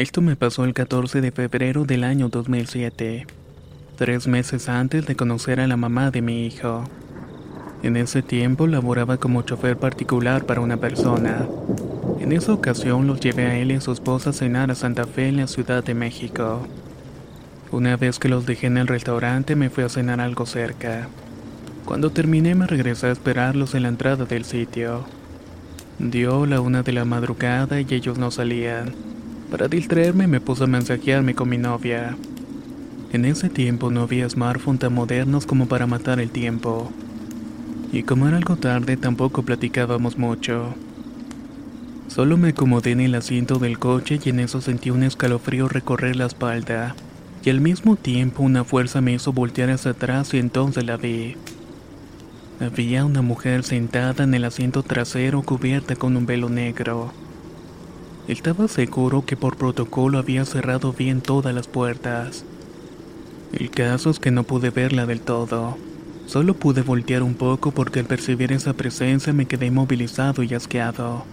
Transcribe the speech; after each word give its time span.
Esto 0.00 0.22
me 0.22 0.34
pasó 0.34 0.64
el 0.64 0.72
14 0.72 1.20
de 1.20 1.30
febrero 1.30 1.84
del 1.84 2.04
año 2.04 2.30
2007, 2.30 3.26
tres 3.98 4.26
meses 4.26 4.70
antes 4.70 5.04
de 5.04 5.14
conocer 5.14 5.60
a 5.60 5.66
la 5.66 5.76
mamá 5.76 6.10
de 6.10 6.22
mi 6.22 6.46
hijo. 6.46 6.84
En 7.82 7.98
ese 7.98 8.22
tiempo 8.22 8.66
laboraba 8.66 9.18
como 9.18 9.42
chofer 9.42 9.76
particular 9.76 10.46
para 10.46 10.62
una 10.62 10.78
persona. 10.78 11.46
En 12.18 12.32
esa 12.32 12.54
ocasión 12.54 13.06
los 13.06 13.20
llevé 13.20 13.44
a 13.44 13.58
él 13.58 13.72
y 13.72 13.74
a 13.74 13.82
su 13.82 13.92
esposa 13.92 14.30
a 14.30 14.32
cenar 14.32 14.70
a 14.70 14.74
Santa 14.74 15.04
Fe 15.04 15.28
en 15.28 15.36
la 15.36 15.46
Ciudad 15.46 15.84
de 15.84 15.92
México. 15.92 16.66
Una 17.70 17.98
vez 17.98 18.18
que 18.18 18.30
los 18.30 18.46
dejé 18.46 18.68
en 18.68 18.78
el 18.78 18.86
restaurante 18.86 19.54
me 19.54 19.68
fui 19.68 19.84
a 19.84 19.90
cenar 19.90 20.18
algo 20.22 20.46
cerca. 20.46 21.08
Cuando 21.84 22.08
terminé 22.08 22.54
me 22.54 22.66
regresé 22.66 23.08
a 23.08 23.12
esperarlos 23.12 23.74
en 23.74 23.82
la 23.82 23.90
entrada 23.90 24.24
del 24.24 24.46
sitio. 24.46 25.04
Dio 25.98 26.46
la 26.46 26.62
una 26.62 26.82
de 26.82 26.92
la 26.94 27.04
madrugada 27.04 27.82
y 27.82 27.86
ellos 27.90 28.16
no 28.16 28.30
salían. 28.30 29.09
Para 29.50 29.66
distraerme 29.66 30.28
me 30.28 30.40
puse 30.40 30.64
a 30.64 30.66
mensajearme 30.68 31.34
con 31.34 31.48
mi 31.48 31.58
novia. 31.58 32.16
En 33.12 33.24
ese 33.24 33.48
tiempo 33.48 33.90
no 33.90 34.02
había 34.02 34.30
smartphones 34.30 34.80
tan 34.80 34.94
modernos 34.94 35.44
como 35.44 35.66
para 35.66 35.88
matar 35.88 36.20
el 36.20 36.30
tiempo. 36.30 36.92
Y 37.92 38.04
como 38.04 38.28
era 38.28 38.36
algo 38.36 38.54
tarde 38.54 38.96
tampoco 38.96 39.42
platicábamos 39.42 40.16
mucho. 40.16 40.74
Solo 42.06 42.36
me 42.36 42.50
acomodé 42.50 42.92
en 42.92 43.00
el 43.00 43.16
asiento 43.16 43.58
del 43.58 43.80
coche 43.80 44.20
y 44.24 44.28
en 44.28 44.38
eso 44.38 44.60
sentí 44.60 44.90
un 44.90 45.02
escalofrío 45.02 45.68
recorrer 45.68 46.14
la 46.14 46.26
espalda. 46.26 46.94
Y 47.44 47.50
al 47.50 47.60
mismo 47.60 47.96
tiempo 47.96 48.44
una 48.44 48.62
fuerza 48.62 49.00
me 49.00 49.14
hizo 49.14 49.32
voltear 49.32 49.70
hacia 49.70 49.90
atrás 49.92 50.32
y 50.32 50.38
entonces 50.38 50.84
la 50.84 50.96
vi. 50.96 51.34
Había 52.60 53.04
una 53.04 53.22
mujer 53.22 53.64
sentada 53.64 54.22
en 54.22 54.34
el 54.34 54.44
asiento 54.44 54.84
trasero 54.84 55.42
cubierta 55.42 55.96
con 55.96 56.16
un 56.16 56.26
velo 56.26 56.48
negro. 56.48 57.12
Estaba 58.30 58.68
seguro 58.68 59.24
que 59.26 59.36
por 59.36 59.56
protocolo 59.56 60.16
había 60.16 60.44
cerrado 60.44 60.92
bien 60.92 61.20
todas 61.20 61.52
las 61.52 61.66
puertas. 61.66 62.44
El 63.52 63.70
caso 63.72 64.08
es 64.08 64.20
que 64.20 64.30
no 64.30 64.44
pude 64.44 64.70
verla 64.70 65.04
del 65.04 65.20
todo. 65.20 65.76
Solo 66.26 66.54
pude 66.54 66.82
voltear 66.82 67.24
un 67.24 67.34
poco 67.34 67.72
porque 67.72 67.98
al 67.98 68.06
percibir 68.06 68.52
esa 68.52 68.72
presencia 68.72 69.32
me 69.32 69.46
quedé 69.46 69.66
inmovilizado 69.66 70.44
y 70.44 70.54
asqueado, 70.54 71.24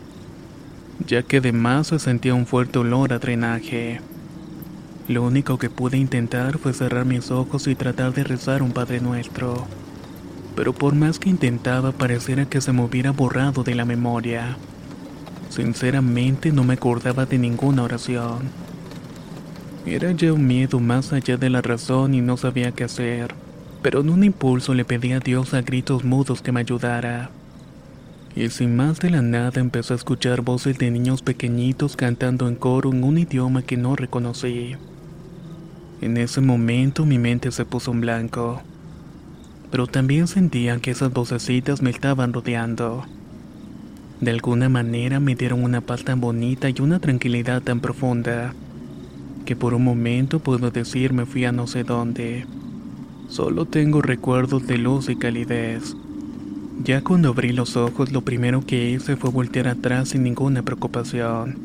ya 1.05 1.21
que 1.21 1.37
además 1.37 1.85
se 1.85 1.99
sentía 1.99 2.33
un 2.33 2.47
fuerte 2.47 2.79
olor 2.79 3.13
a 3.13 3.19
drenaje. 3.19 4.01
Lo 5.07 5.21
único 5.21 5.59
que 5.59 5.69
pude 5.69 5.97
intentar 5.97 6.57
fue 6.57 6.73
cerrar 6.73 7.05
mis 7.05 7.29
ojos 7.29 7.67
y 7.67 7.75
tratar 7.75 8.11
de 8.15 8.23
rezar 8.23 8.63
un 8.63 8.71
Padre 8.71 9.01
Nuestro. 9.01 9.67
Pero 10.55 10.73
por 10.73 10.95
más 10.95 11.19
que 11.19 11.29
intentaba 11.29 11.91
pareciera 11.91 12.49
que 12.49 12.59
se 12.59 12.73
me 12.73 12.81
hubiera 12.83 13.11
borrado 13.11 13.63
de 13.63 13.75
la 13.75 13.85
memoria. 13.85 14.57
Sinceramente 15.49 16.51
no 16.51 16.63
me 16.63 16.73
acordaba 16.73 17.25
de 17.25 17.37
ninguna 17.37 17.83
oración. 17.83 18.49
Era 19.85 20.11
ya 20.11 20.33
un 20.33 20.45
miedo 20.45 20.79
más 20.79 21.13
allá 21.13 21.37
de 21.37 21.49
la 21.49 21.61
razón 21.61 22.13
y 22.13 22.21
no 22.21 22.35
sabía 22.35 22.73
qué 22.73 22.83
hacer, 22.83 23.33
pero 23.81 24.01
en 24.01 24.09
un 24.09 24.23
impulso 24.23 24.73
le 24.73 24.83
pedí 24.83 25.13
a 25.13 25.19
Dios 25.19 25.53
a 25.53 25.61
gritos 25.61 26.03
mudos 26.03 26.41
que 26.41 26.51
me 26.51 26.59
ayudara. 26.59 27.29
Y 28.35 28.49
sin 28.49 28.75
más 28.75 28.99
de 28.99 29.09
la 29.09 29.21
nada 29.21 29.61
empecé 29.61 29.93
a 29.93 29.95
escuchar 29.95 30.41
voces 30.41 30.77
de 30.77 30.91
niños 30.91 31.21
pequeñitos 31.21 31.95
cantando 31.95 32.47
en 32.47 32.55
coro 32.55 32.91
en 32.91 33.03
un 33.03 33.17
idioma 33.17 33.61
que 33.61 33.77
no 33.77 33.95
reconocí. 33.95 34.75
En 36.01 36.17
ese 36.17 36.41
momento 36.41 37.05
mi 37.05 37.17
mente 37.17 37.51
se 37.51 37.65
puso 37.65 37.91
en 37.91 38.01
blanco, 38.01 38.61
pero 39.71 39.87
también 39.87 40.27
sentía 40.27 40.77
que 40.79 40.91
esas 40.91 41.11
vocecitas 41.11 41.81
me 41.81 41.89
estaban 41.89 42.33
rodeando. 42.33 43.05
De 44.21 44.31
alguna 44.31 44.67
manera 44.67 45.19
me 45.19 45.35
dieron 45.35 45.63
una 45.63 45.81
paz 45.81 46.03
tan 46.03 46.19
bonita 46.19 46.69
y 46.69 46.75
una 46.81 46.99
tranquilidad 46.99 47.61
tan 47.61 47.81
profunda, 47.81 48.53
que 49.45 49.55
por 49.55 49.75
un 49.75 49.83
momento 49.83 50.39
puedo 50.39 50.71
decir 50.71 51.13
me 51.13 51.27
fui 51.27 51.45
a 51.45 51.51
no 51.51 51.67
sé 51.67 51.83
dónde. 51.83 52.45
Solo 53.29 53.65
tengo 53.65 54.01
recuerdos 54.01 54.65
de 54.65 54.79
luz 54.79 55.09
y 55.09 55.17
calidez. 55.17 55.95
Ya 56.83 57.01
cuando 57.01 57.29
abrí 57.29 57.51
los 57.53 57.77
ojos 57.77 58.11
lo 58.11 58.21
primero 58.21 58.65
que 58.65 58.89
hice 58.89 59.17
fue 59.17 59.29
voltear 59.29 59.67
atrás 59.67 60.09
sin 60.09 60.23
ninguna 60.23 60.63
preocupación. 60.63 61.57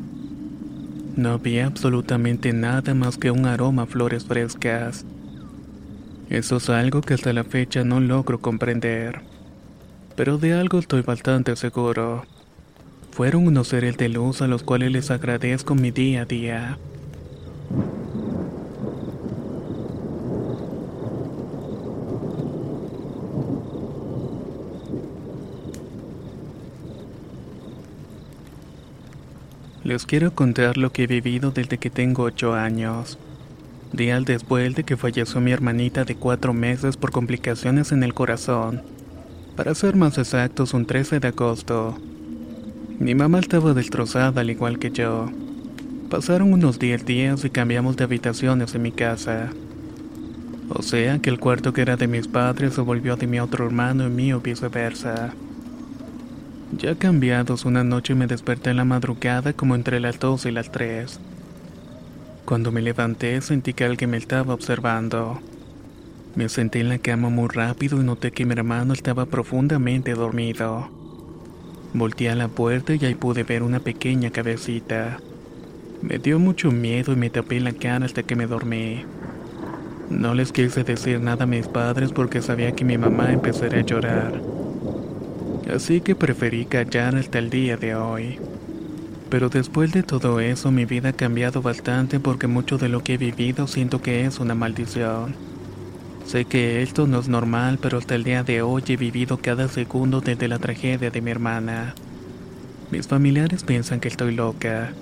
No 1.15 1.29
había 1.29 1.65
absolutamente 1.65 2.53
nada 2.53 2.93
más 2.93 3.17
que 3.17 3.31
un 3.31 3.45
aroma 3.45 3.83
a 3.83 3.85
flores 3.87 4.25
frescas. 4.25 5.05
Eso 6.29 6.57
es 6.57 6.69
algo 6.69 7.01
que 7.01 7.13
hasta 7.15 7.33
la 7.33 7.43
fecha 7.43 7.83
no 7.83 7.99
logro 7.99 8.39
comprender. 8.39 9.21
Pero 10.15 10.37
de 10.37 10.53
algo 10.53 10.79
estoy 10.79 11.01
bastante 11.01 11.55
seguro. 11.55 12.25
Fueron 13.13 13.45
unos 13.45 13.67
seres 13.67 13.95
de 13.97 14.09
luz 14.09 14.41
a 14.41 14.47
los 14.47 14.63
cuales 14.63 14.91
les 14.91 15.11
agradezco 15.11 15.75
mi 15.75 15.91
día 15.91 16.23
a 16.23 16.25
día. 16.25 16.79
Les 29.83 30.07
quiero 30.07 30.33
contar 30.33 30.77
lo 30.77 30.91
que 30.91 31.03
he 31.03 31.07
vivido 31.07 31.51
desde 31.51 31.77
que 31.77 31.91
tengo 31.91 32.23
8 32.23 32.55
años. 32.55 33.19
Días 33.91 34.25
después 34.25 34.73
de 34.73 34.85
que 34.85 34.97
falleció 34.97 35.39
mi 35.39 35.51
hermanita 35.51 36.03
de 36.03 36.15
4 36.15 36.51
meses 36.51 36.97
por 36.97 37.11
complicaciones 37.11 37.91
en 37.91 38.01
el 38.01 38.15
corazón. 38.15 38.81
Para 39.55 39.75
ser 39.75 39.95
más 39.95 40.17
exactos, 40.17 40.73
un 40.73 40.87
13 40.87 41.19
de 41.19 41.27
agosto. 41.27 41.95
Mi 43.03 43.15
mamá 43.15 43.39
estaba 43.39 43.73
destrozada 43.73 44.39
al 44.39 44.49
igual 44.49 44.79
que 44.79 44.89
yo. 44.89 45.29
Pasaron 46.09 46.53
unos 46.53 46.79
10 46.79 47.05
días 47.05 47.43
y 47.43 47.49
cambiamos 47.49 47.97
de 47.97 48.05
habitaciones 48.05 48.73
en 48.75 48.81
mi 48.81 48.93
casa. 48.93 49.49
O 50.69 50.81
sea 50.81 51.19
que 51.19 51.29
el 51.29 51.37
cuarto 51.37 51.73
que 51.73 51.81
era 51.81 51.97
de 51.97 52.07
mis 52.07 52.29
padres 52.29 52.75
se 52.75 52.79
volvió 52.81 53.17
de 53.17 53.27
mi 53.27 53.41
otro 53.41 53.65
hermano 53.65 54.07
y 54.07 54.09
mío 54.09 54.39
viceversa. 54.39 55.33
Ya 56.77 56.95
cambiados, 56.95 57.65
una 57.65 57.83
noche 57.83 58.15
me 58.15 58.25
desperté 58.25 58.69
en 58.69 58.77
la 58.77 58.85
madrugada 58.85 59.51
como 59.51 59.75
entre 59.75 59.99
las 59.99 60.17
2 60.17 60.45
y 60.45 60.51
las 60.51 60.71
3. 60.71 61.19
Cuando 62.45 62.71
me 62.71 62.81
levanté 62.81 63.41
sentí 63.41 63.73
que 63.73 63.83
alguien 63.83 64.11
me 64.11 64.17
estaba 64.17 64.53
observando. 64.53 65.41
Me 66.35 66.47
senté 66.47 66.79
en 66.79 66.87
la 66.87 66.99
cama 66.99 67.27
muy 67.27 67.49
rápido 67.49 67.99
y 67.99 68.05
noté 68.05 68.31
que 68.31 68.45
mi 68.45 68.53
hermano 68.53 68.93
estaba 68.93 69.25
profundamente 69.25 70.13
dormido. 70.13 71.02
Volté 71.93 72.27
a 72.29 72.35
la 72.35 72.47
puerta 72.47 72.95
y 72.95 73.05
ahí 73.05 73.13
pude 73.13 73.43
ver 73.43 73.61
una 73.61 73.79
pequeña 73.79 74.31
cabecita. 74.31 75.19
Me 76.01 76.17
dio 76.17 76.39
mucho 76.39 76.71
miedo 76.71 77.13
y 77.13 77.15
me 77.15 77.29
tapé 77.29 77.59
la 77.59 77.71
cara 77.71 78.05
hasta 78.05 78.23
que 78.23 78.35
me 78.35 78.47
dormí. 78.47 79.05
No 80.09 80.33
les 80.33 80.51
quise 80.51 80.83
decir 80.83 81.21
nada 81.21 81.43
a 81.43 81.47
mis 81.47 81.67
padres 81.67 82.11
porque 82.11 82.41
sabía 82.41 82.71
que 82.71 82.83
mi 82.83 82.97
mamá 82.97 83.31
empezaría 83.31 83.81
a 83.81 83.85
llorar. 83.85 84.41
Así 85.71 86.01
que 86.01 86.15
preferí 86.15 86.65
callar 86.65 87.15
hasta 87.15 87.37
el 87.37 87.51
día 87.51 87.77
de 87.77 87.93
hoy. 87.93 88.39
Pero 89.29 89.49
después 89.49 89.91
de 89.91 90.01
todo 90.01 90.39
eso 90.39 90.71
mi 90.71 90.85
vida 90.85 91.09
ha 91.09 91.13
cambiado 91.13 91.61
bastante 91.61 92.19
porque 92.19 92.47
mucho 92.47 92.79
de 92.79 92.89
lo 92.89 93.03
que 93.03 93.13
he 93.13 93.17
vivido 93.17 93.67
siento 93.67 94.01
que 94.01 94.25
es 94.25 94.39
una 94.39 94.55
maldición. 94.55 95.52
Sé 96.25 96.45
que 96.45 96.81
esto 96.81 97.05
no 97.05 97.19
es 97.19 97.27
normal, 97.27 97.79
pero 97.81 97.97
hasta 97.97 98.15
el 98.15 98.23
día 98.23 98.43
de 98.43 98.61
hoy 98.61 98.83
he 98.87 98.97
vivido 98.97 99.37
cada 99.37 99.67
segundo 99.67 100.21
desde 100.21 100.47
la 100.47 100.57
tragedia 100.57 101.11
de 101.11 101.21
mi 101.21 101.31
hermana. 101.31 101.95
Mis 102.91 103.07
familiares 103.07 103.63
piensan 103.63 103.99
que 103.99 104.07
estoy 104.07 104.33
loca, 104.33 104.93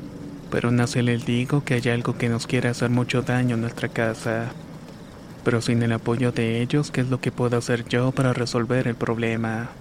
pero 0.50 0.71
no 0.71 0.88
se 0.88 1.03
les 1.03 1.25
digo 1.25 1.63
que 1.63 1.75
hay 1.75 1.89
algo 1.89 2.18
que 2.18 2.29
nos 2.29 2.47
quiere 2.47 2.69
hacer 2.69 2.89
mucho 2.89 3.21
daño 3.21 3.56
en 3.56 3.62
nuestra 3.62 3.89
casa. 3.89 4.56
Pero 5.44 5.62
sin 5.62 5.81
el 5.83 5.94
apoyo 5.94 6.31
de 6.31 6.62
ellos, 6.62 6.91
¿qué 6.91 7.01
es 7.01 7.09
lo 7.09 7.19
que 7.19 7.31
puedo 7.31 7.57
hacer 7.57 7.85
yo 7.88 8.12
para 8.12 8.33
resolver 8.33 8.88
el 8.88 8.95
problema? 8.95 9.81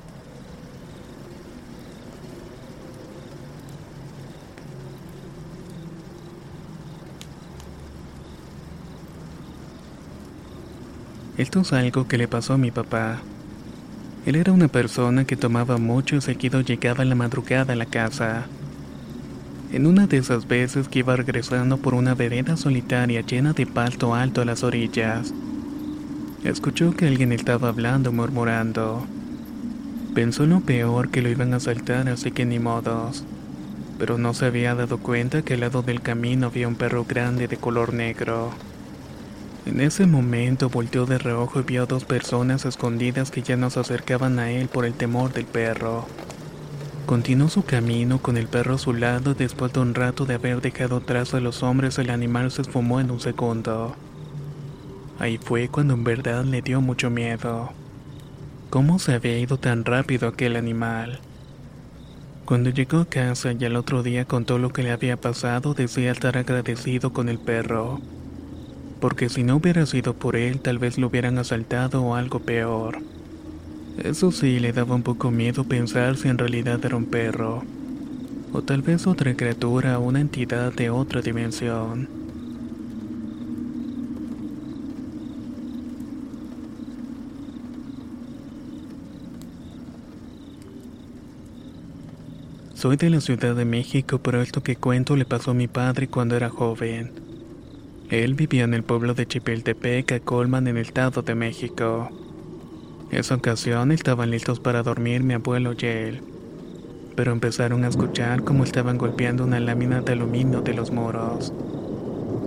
Esto 11.40 11.62
es 11.62 11.72
algo 11.72 12.06
que 12.06 12.18
le 12.18 12.28
pasó 12.28 12.52
a 12.52 12.58
mi 12.58 12.70
papá. 12.70 13.22
Él 14.26 14.36
era 14.36 14.52
una 14.52 14.68
persona 14.68 15.24
que 15.24 15.36
tomaba 15.36 15.78
mucho 15.78 16.16
y 16.16 16.20
seguido 16.20 16.60
llegaba 16.60 17.02
la 17.06 17.14
madrugada 17.14 17.72
a 17.72 17.76
la 17.76 17.86
casa. 17.86 18.44
En 19.72 19.86
una 19.86 20.06
de 20.06 20.18
esas 20.18 20.46
veces 20.46 20.86
que 20.88 20.98
iba 20.98 21.16
regresando 21.16 21.78
por 21.78 21.94
una 21.94 22.14
vereda 22.14 22.58
solitaria 22.58 23.22
llena 23.22 23.54
de 23.54 23.64
palto 23.64 24.14
alto 24.14 24.42
a 24.42 24.44
las 24.44 24.62
orillas, 24.62 25.32
escuchó 26.44 26.94
que 26.94 27.08
alguien 27.08 27.32
estaba 27.32 27.70
hablando 27.70 28.12
murmurando. 28.12 29.06
Pensó 30.14 30.44
en 30.44 30.50
lo 30.50 30.60
peor 30.60 31.08
que 31.08 31.22
lo 31.22 31.30
iban 31.30 31.54
a 31.54 31.56
asaltar, 31.56 32.06
así 32.10 32.32
que 32.32 32.44
ni 32.44 32.58
modos. 32.58 33.24
Pero 33.98 34.18
no 34.18 34.34
se 34.34 34.44
había 34.44 34.74
dado 34.74 34.98
cuenta 34.98 35.40
que 35.40 35.54
al 35.54 35.60
lado 35.60 35.80
del 35.80 36.02
camino 36.02 36.48
había 36.48 36.68
un 36.68 36.74
perro 36.74 37.06
grande 37.06 37.48
de 37.48 37.56
color 37.56 37.94
negro. 37.94 38.52
En 39.66 39.80
ese 39.80 40.06
momento 40.06 40.70
volteó 40.70 41.04
de 41.04 41.18
reojo 41.18 41.60
y 41.60 41.64
vio 41.64 41.82
a 41.82 41.86
dos 41.86 42.04
personas 42.04 42.64
escondidas 42.64 43.30
que 43.30 43.42
ya 43.42 43.56
no 43.56 43.68
se 43.68 43.80
acercaban 43.80 44.38
a 44.38 44.50
él 44.50 44.68
por 44.68 44.86
el 44.86 44.94
temor 44.94 45.34
del 45.34 45.44
perro. 45.44 46.06
Continuó 47.04 47.48
su 47.48 47.62
camino 47.62 48.22
con 48.22 48.38
el 48.38 48.46
perro 48.46 48.76
a 48.76 48.78
su 48.78 48.94
lado 48.94 49.34
después 49.34 49.72
de 49.72 49.80
un 49.80 49.94
rato 49.94 50.24
de 50.24 50.34
haber 50.34 50.62
dejado 50.62 50.96
atrás 50.96 51.34
a 51.34 51.40
los 51.40 51.62
hombres 51.62 51.98
el 51.98 52.08
animal 52.08 52.50
se 52.50 52.62
esfumó 52.62 53.00
en 53.00 53.10
un 53.10 53.20
segundo. 53.20 53.96
Ahí 55.18 55.36
fue 55.36 55.68
cuando 55.68 55.92
en 55.92 56.04
verdad 56.04 56.44
le 56.44 56.62
dio 56.62 56.80
mucho 56.80 57.10
miedo. 57.10 57.70
¿Cómo 58.70 58.98
se 58.98 59.12
había 59.12 59.38
ido 59.38 59.58
tan 59.58 59.84
rápido 59.84 60.28
aquel 60.28 60.56
animal? 60.56 61.20
Cuando 62.46 62.70
llegó 62.70 63.00
a 63.00 63.04
casa 63.04 63.52
y 63.52 63.62
al 63.64 63.76
otro 63.76 64.02
día 64.02 64.24
contó 64.24 64.58
lo 64.58 64.72
que 64.72 64.82
le 64.82 64.90
había 64.90 65.20
pasado, 65.20 65.74
decía 65.74 66.12
estar 66.12 66.38
agradecido 66.38 67.12
con 67.12 67.28
el 67.28 67.38
perro 67.38 68.00
porque 69.00 69.28
si 69.28 69.42
no 69.42 69.56
hubiera 69.56 69.86
sido 69.86 70.14
por 70.14 70.36
él 70.36 70.60
tal 70.60 70.78
vez 70.78 70.98
lo 70.98 71.08
hubieran 71.08 71.38
asaltado 71.38 72.02
o 72.02 72.14
algo 72.14 72.40
peor. 72.40 72.98
Eso 73.96 74.30
sí, 74.30 74.60
le 74.60 74.72
daba 74.72 74.94
un 74.94 75.02
poco 75.02 75.30
miedo 75.30 75.64
pensar 75.64 76.16
si 76.16 76.28
en 76.28 76.38
realidad 76.38 76.84
era 76.84 76.96
un 76.96 77.06
perro, 77.06 77.64
o 78.52 78.62
tal 78.62 78.82
vez 78.82 79.06
otra 79.06 79.34
criatura 79.34 79.98
o 79.98 80.02
una 80.02 80.20
entidad 80.20 80.72
de 80.72 80.90
otra 80.90 81.22
dimensión. 81.22 82.08
Soy 92.74 92.96
de 92.96 93.10
la 93.10 93.20
Ciudad 93.20 93.54
de 93.54 93.66
México, 93.66 94.20
pero 94.22 94.40
esto 94.40 94.62
que 94.62 94.76
cuento 94.76 95.14
le 95.14 95.26
pasó 95.26 95.50
a 95.50 95.54
mi 95.54 95.68
padre 95.68 96.08
cuando 96.08 96.34
era 96.34 96.48
joven. 96.48 97.39
Él 98.10 98.34
vivía 98.34 98.64
en 98.64 98.74
el 98.74 98.82
pueblo 98.82 99.14
de 99.14 99.24
Chipiltepec, 99.24 100.24
Colman, 100.24 100.66
en 100.66 100.76
el 100.76 100.82
Estado 100.82 101.22
de 101.22 101.36
México. 101.36 102.10
Esa 103.12 103.36
ocasión 103.36 103.92
estaban 103.92 104.32
listos 104.32 104.58
para 104.58 104.82
dormir 104.82 105.22
mi 105.22 105.34
abuelo 105.34 105.74
y 105.78 105.86
él, 105.86 106.22
pero 107.14 107.30
empezaron 107.30 107.84
a 107.84 107.88
escuchar 107.88 108.42
cómo 108.42 108.64
estaban 108.64 108.98
golpeando 108.98 109.44
una 109.44 109.60
lámina 109.60 110.00
de 110.00 110.14
aluminio 110.14 110.60
de 110.60 110.74
los 110.74 110.90
muros. 110.90 111.52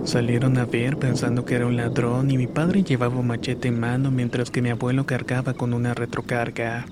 Salieron 0.04 0.58
a 0.58 0.66
ver 0.66 0.98
pensando 0.98 1.46
que 1.46 1.54
era 1.54 1.66
un 1.66 1.76
ladrón 1.76 2.30
y 2.30 2.36
mi 2.36 2.46
padre 2.46 2.82
llevaba 2.82 3.16
un 3.16 3.28
machete 3.28 3.68
en 3.68 3.80
mano 3.80 4.10
mientras 4.10 4.50
que 4.50 4.60
mi 4.60 4.68
abuelo 4.68 5.06
cargaba 5.06 5.54
con 5.54 5.72
una 5.72 5.94
retrocarga. 5.94 6.84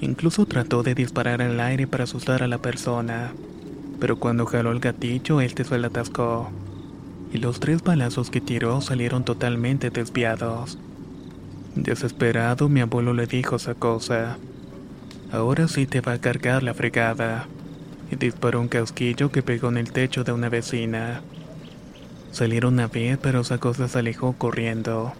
Incluso 0.00 0.46
trató 0.46 0.82
de 0.82 0.94
disparar 0.94 1.42
al 1.42 1.60
aire 1.60 1.86
para 1.86 2.04
asustar 2.04 2.42
a 2.42 2.48
la 2.48 2.56
persona, 2.56 3.34
pero 4.00 4.16
cuando 4.16 4.46
jaló 4.46 4.72
el 4.72 4.80
gatillo, 4.80 5.42
este 5.42 5.64
se 5.64 5.76
le 5.76 5.88
atascó 5.88 6.50
y 7.32 7.38
los 7.38 7.60
tres 7.60 7.82
balazos 7.82 8.30
que 8.30 8.40
tiró 8.40 8.80
salieron 8.80 9.24
totalmente 9.24 9.90
desviados. 9.90 10.78
Desesperado, 11.74 12.68
mi 12.68 12.80
abuelo 12.80 13.14
le 13.14 13.26
dijo 13.26 13.56
esa 13.56 13.74
cosa. 13.74 14.36
Ahora 15.32 15.66
sí 15.68 15.86
te 15.86 16.02
va 16.02 16.12
a 16.12 16.20
cargar 16.20 16.62
la 16.62 16.74
fregada. 16.74 17.46
Y 18.10 18.16
disparó 18.16 18.60
un 18.60 18.68
casquillo 18.68 19.32
que 19.32 19.42
pegó 19.42 19.70
en 19.70 19.78
el 19.78 19.90
techo 19.90 20.22
de 20.22 20.32
una 20.32 20.50
vecina. 20.50 21.22
Salieron 22.30 22.78
a 22.80 22.88
ver, 22.88 23.18
pero 23.18 23.40
esa 23.40 23.56
cosa 23.56 23.88
se 23.88 23.98
alejó 23.98 24.34
corriendo. 24.34 25.14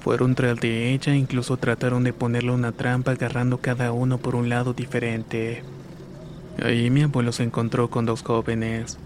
Fueron 0.00 0.34
tras 0.34 0.58
de 0.58 0.92
ella 0.92 1.14
e 1.14 1.16
incluso 1.16 1.56
trataron 1.56 2.02
de 2.02 2.12
ponerle 2.12 2.50
una 2.50 2.72
trampa 2.72 3.12
agarrando 3.12 3.58
cada 3.58 3.92
uno 3.92 4.18
por 4.18 4.34
un 4.34 4.48
lado 4.48 4.74
diferente. 4.74 5.62
Ahí 6.60 6.90
mi 6.90 7.02
abuelo 7.02 7.30
se 7.30 7.44
encontró 7.44 7.88
con 7.88 8.04
dos 8.04 8.22
jóvenes. 8.22 8.98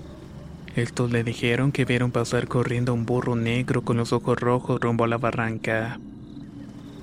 Estos 0.76 1.10
le 1.10 1.24
dijeron 1.24 1.72
que 1.72 1.84
vieron 1.84 2.10
pasar 2.10 2.46
corriendo 2.46 2.94
un 2.94 3.06
burro 3.06 3.34
negro 3.34 3.82
con 3.82 3.96
los 3.96 4.12
ojos 4.12 4.38
rojos 4.38 4.80
rumbo 4.80 5.04
a 5.04 5.08
la 5.08 5.18
barranca. 5.18 5.98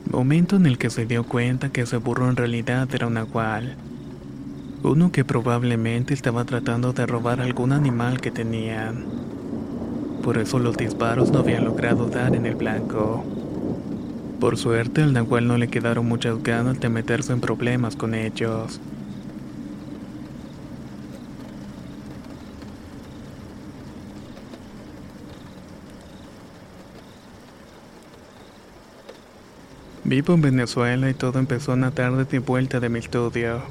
Momento 0.09 0.55
en 0.55 0.65
el 0.65 0.77
que 0.77 0.89
se 0.89 1.05
dio 1.05 1.23
cuenta 1.23 1.69
que 1.69 1.81
ese 1.81 1.97
burro 1.97 2.29
en 2.29 2.35
realidad 2.35 2.87
era 2.93 3.07
un 3.07 3.15
nahual. 3.15 3.75
Uno 4.83 5.11
que 5.11 5.25
probablemente 5.25 6.13
estaba 6.13 6.45
tratando 6.45 6.93
de 6.93 7.05
robar 7.05 7.41
algún 7.41 7.73
animal 7.73 8.21
que 8.21 8.31
tenían. 8.31 9.05
Por 10.23 10.37
eso 10.37 10.59
los 10.59 10.77
disparos 10.77 11.31
no 11.31 11.39
habían 11.39 11.65
logrado 11.65 12.07
dar 12.07 12.35
en 12.35 12.45
el 12.45 12.55
blanco. 12.55 13.25
Por 14.39 14.57
suerte 14.57 15.01
al 15.01 15.13
nahual 15.13 15.47
no 15.47 15.57
le 15.57 15.67
quedaron 15.67 16.07
muchas 16.07 16.41
ganas 16.43 16.79
de 16.79 16.89
meterse 16.89 17.33
en 17.33 17.41
problemas 17.41 17.95
con 17.95 18.13
ellos. 18.13 18.79
Vivo 30.07 30.35
en 30.35 30.41
Venezuela 30.41 31.09
y 31.09 31.15
todo 31.15 31.39
empezó 31.39 31.73
una 31.73 31.89
tarde 31.89 32.25
de 32.25 32.37
vuelta 32.37 32.79
de 32.79 32.89
mi 32.89 32.99
estudio. 32.99 33.63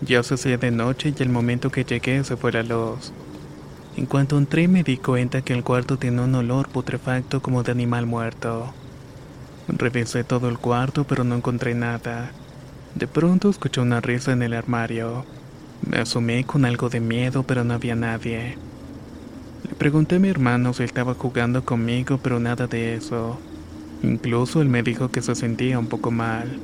Ya 0.00 0.22
se 0.22 0.34
hacía 0.34 0.58
de 0.58 0.70
noche 0.70 1.12
y 1.12 1.22
el 1.24 1.28
momento 1.28 1.70
que 1.70 1.82
llegué 1.82 2.22
se 2.22 2.36
fue 2.36 2.52
la 2.52 2.62
luz. 2.62 3.12
En 3.96 4.06
cuanto 4.06 4.38
entré 4.38 4.68
me 4.68 4.84
di 4.84 4.96
cuenta 4.96 5.42
que 5.42 5.52
el 5.52 5.64
cuarto 5.64 5.98
tenía 5.98 6.22
un 6.22 6.36
olor 6.36 6.68
putrefacto 6.68 7.42
como 7.42 7.64
de 7.64 7.72
animal 7.72 8.06
muerto. 8.06 8.72
Revisé 9.66 10.22
todo 10.22 10.48
el 10.48 10.60
cuarto 10.60 11.02
pero 11.02 11.24
no 11.24 11.34
encontré 11.34 11.74
nada. 11.74 12.30
De 12.94 13.08
pronto 13.08 13.50
escuché 13.50 13.80
una 13.80 14.00
risa 14.00 14.30
en 14.30 14.42
el 14.44 14.54
armario. 14.54 15.26
Me 15.84 15.98
asomé 15.98 16.44
con 16.44 16.64
algo 16.64 16.90
de 16.90 17.00
miedo 17.00 17.42
pero 17.42 17.64
no 17.64 17.74
había 17.74 17.96
nadie. 17.96 18.56
Le 19.68 19.74
pregunté 19.74 20.14
a 20.14 20.20
mi 20.20 20.28
hermano 20.28 20.72
si 20.74 20.84
estaba 20.84 21.14
jugando 21.14 21.64
conmigo 21.64 22.20
pero 22.22 22.38
nada 22.38 22.68
de 22.68 22.94
eso. 22.94 23.40
Incluso 24.04 24.60
él 24.60 24.68
me 24.68 24.82
dijo 24.82 25.08
que 25.10 25.22
se 25.22 25.34
sentía 25.34 25.78
un 25.78 25.86
poco 25.86 26.10
mal. 26.10 26.58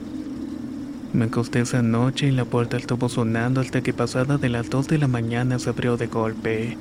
Me 1.14 1.25
acosté 1.25 1.61
esa 1.61 1.80
noche 1.80 2.26
y 2.26 2.32
la 2.32 2.44
puerta 2.44 2.76
estuvo 2.76 3.09
sonando 3.09 3.62
hasta 3.62 3.80
que 3.80 3.94
pasada 3.94 4.37
de 4.37 4.50
las 4.50 4.68
2 4.68 4.88
de 4.88 4.99
la 4.99 5.09
mañana 5.09 5.59
se 5.59 5.70
abrió 5.70 5.97
de 5.97 6.06
golpe. 6.06 6.76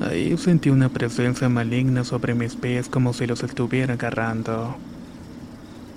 Ahí 0.00 0.36
sentí 0.38 0.70
una 0.70 0.88
presencia 0.88 1.48
maligna 1.48 2.02
sobre 2.02 2.34
mis 2.34 2.56
pies 2.56 2.88
como 2.88 3.12
si 3.12 3.28
los 3.28 3.44
estuviera 3.44 3.94
agarrando. 3.94 4.76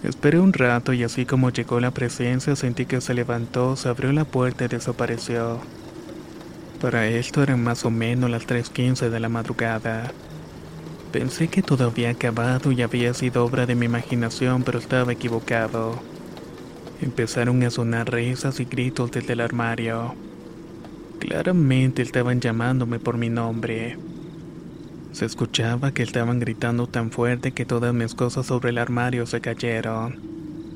Esperé 0.04 0.40
un 0.40 0.54
rato 0.54 0.94
y 0.94 1.04
así 1.04 1.26
como 1.26 1.50
llegó 1.50 1.80
la 1.80 1.90
presencia 1.90 2.56
sentí 2.56 2.86
que 2.86 3.02
se 3.02 3.16
levantó, 3.16 3.76
se 3.76 3.90
abrió 3.90 4.12
la 4.12 4.26
puerta 4.26 4.66
y 4.66 4.68
desapareció. 4.68 5.60
Para 6.80 7.08
esto 7.08 7.42
eran 7.42 7.64
más 7.64 7.86
o 7.86 7.90
menos 7.90 8.30
las 8.30 8.46
3.15 8.46 9.10
de 9.10 9.20
la 9.20 9.30
madrugada. 9.30 10.12
Pensé 11.18 11.48
que 11.48 11.64
todo 11.64 11.86
había 11.86 12.12
acabado 12.12 12.72
y 12.72 12.84
había 12.84 13.12
sido 13.12 13.44
obra 13.44 13.66
de 13.66 13.74
mi 13.74 13.88
imaginación, 13.88 14.62
pero 14.62 14.78
estaba 14.78 15.12
equivocado. 15.14 16.00
Empezaron 17.02 17.64
a 17.64 17.72
sonar 17.72 18.14
risas 18.14 18.60
y 18.60 18.66
gritos 18.66 19.10
desde 19.10 19.34
el 19.34 19.42
armario. 19.42 20.14
Claramente 21.20 22.04
estaban 22.04 22.40
llamándome 22.40 23.00
por 23.00 23.18
mi 23.18 23.30
nombre. 23.30 23.98
Se 25.12 25.26
escuchaba 25.26 25.92
que 25.92 26.04
estaban 26.04 26.40
gritando 26.40 26.86
tan 26.86 27.10
fuerte 27.10 27.52
que 27.52 27.66
todas 27.66 27.96
mis 27.96 28.14
cosas 28.14 28.46
sobre 28.46 28.70
el 28.70 28.78
armario 28.78 29.26
se 29.26 29.42
cayeron. 29.42 30.20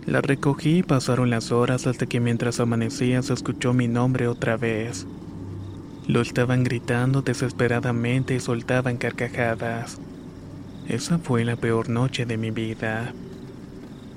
La 0.08 0.22
recogí 0.22 0.80
y 0.80 0.84
pasaron 0.84 1.30
las 1.30 1.52
horas 1.52 1.86
hasta 1.86 2.08
que 2.08 2.20
mientras 2.20 2.60
amanecía 2.60 3.22
se 3.22 3.34
escuchó 3.34 3.76
mi 3.76 3.88
nombre 3.88 4.28
otra 4.28 4.58
vez. 4.58 5.06
Lo 6.08 6.20
estaban 6.20 6.64
gritando 6.64 7.22
desesperadamente 7.22 8.34
y 8.34 8.40
soltaban 8.40 8.98
carcajadas. 8.98 10.02
Esa 10.88 11.20
fue 11.20 11.46
la 11.46 11.56
peor 11.56 11.90
noche 11.90 12.26
de 12.26 12.38
mi 12.38 12.52
vida. 12.52 13.14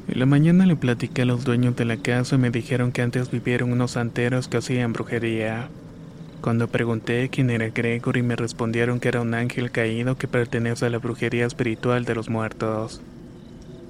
En 0.08 0.18
la 0.18 0.26
mañana 0.26 0.66
le 0.66 0.76
platiqué 0.76 1.22
a 1.22 1.24
los 1.26 1.44
dueños 1.44 1.76
de 1.76 1.84
la 1.84 1.96
casa 1.96 2.34
y 2.34 2.38
me 2.38 2.50
dijeron 2.50 2.92
que 2.92 3.02
antes 3.02 3.30
vivieron 3.30 3.72
unos 3.72 3.92
santeros 3.92 4.48
que 4.48 4.58
hacían 4.58 4.92
brujería. 4.92 5.68
Cuando 6.40 6.68
pregunté 6.68 7.30
quién 7.30 7.48
era 7.48 7.70
Gregory 7.70 8.22
me 8.22 8.36
respondieron 8.36 9.00
que 9.00 9.08
era 9.08 9.22
un 9.22 9.32
ángel 9.32 9.70
caído 9.70 10.18
que 10.18 10.28
pertenece 10.28 10.84
a 10.84 10.90
la 10.90 10.98
brujería 10.98 11.46
espiritual 11.46 12.04
de 12.04 12.14
los 12.14 12.28
muertos. 12.28 13.00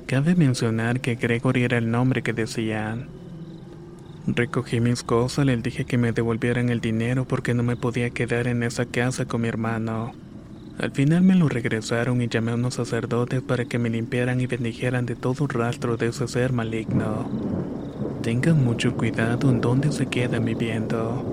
Cabe 0.07 0.37
mencionar 0.37 1.01
que 1.01 1.17
Gregory 1.17 1.65
era 1.65 1.79
el 1.79 1.91
nombre 1.91 2.23
que 2.23 2.33
decían. 2.33 3.09
Recogí 4.27 4.81
mis 4.81 5.03
cosas, 5.03 5.47
les 5.47 5.63
dije 5.63 5.85
que 5.85 5.99
me 5.99 6.13
devolvieran 6.13 6.69
el 6.69 6.81
dinero 6.81 7.27
porque 7.27 7.55
no 7.55 7.63
me 7.63 7.77
podía 7.77 8.11
quedar 8.11 8.47
en 8.47 8.63
esa 8.63 8.87
casa 8.87 9.25
con 9.27 9.41
mi 9.43 9.49
hermano. 9.49 10.15
Al 10.77 10.91
final 10.91 11.23
me 11.23 11.37
lo 11.37 11.49
regresaron 11.49 12.21
y 12.21 12.29
llamé 12.29 12.51
a 12.53 12.55
unos 12.57 12.75
sacerdotes 12.75 13.43
para 13.43 13.65
que 13.65 13.79
me 13.79 13.91
limpiaran 13.91 14.41
y 14.41 14.47
bendijeran 14.47 15.07
de 15.07 15.15
todo 15.17 15.47
rastro 15.47 15.97
de 15.97 16.09
ese 16.09 16.27
ser 16.27 16.53
maligno. 16.53 17.31
Tengan 18.23 18.63
mucho 18.63 18.97
cuidado 18.97 19.51
en 19.51 19.61
dónde 19.61 19.93
se 19.93 20.07
quedan 20.09 20.45
viviendo. 20.45 21.25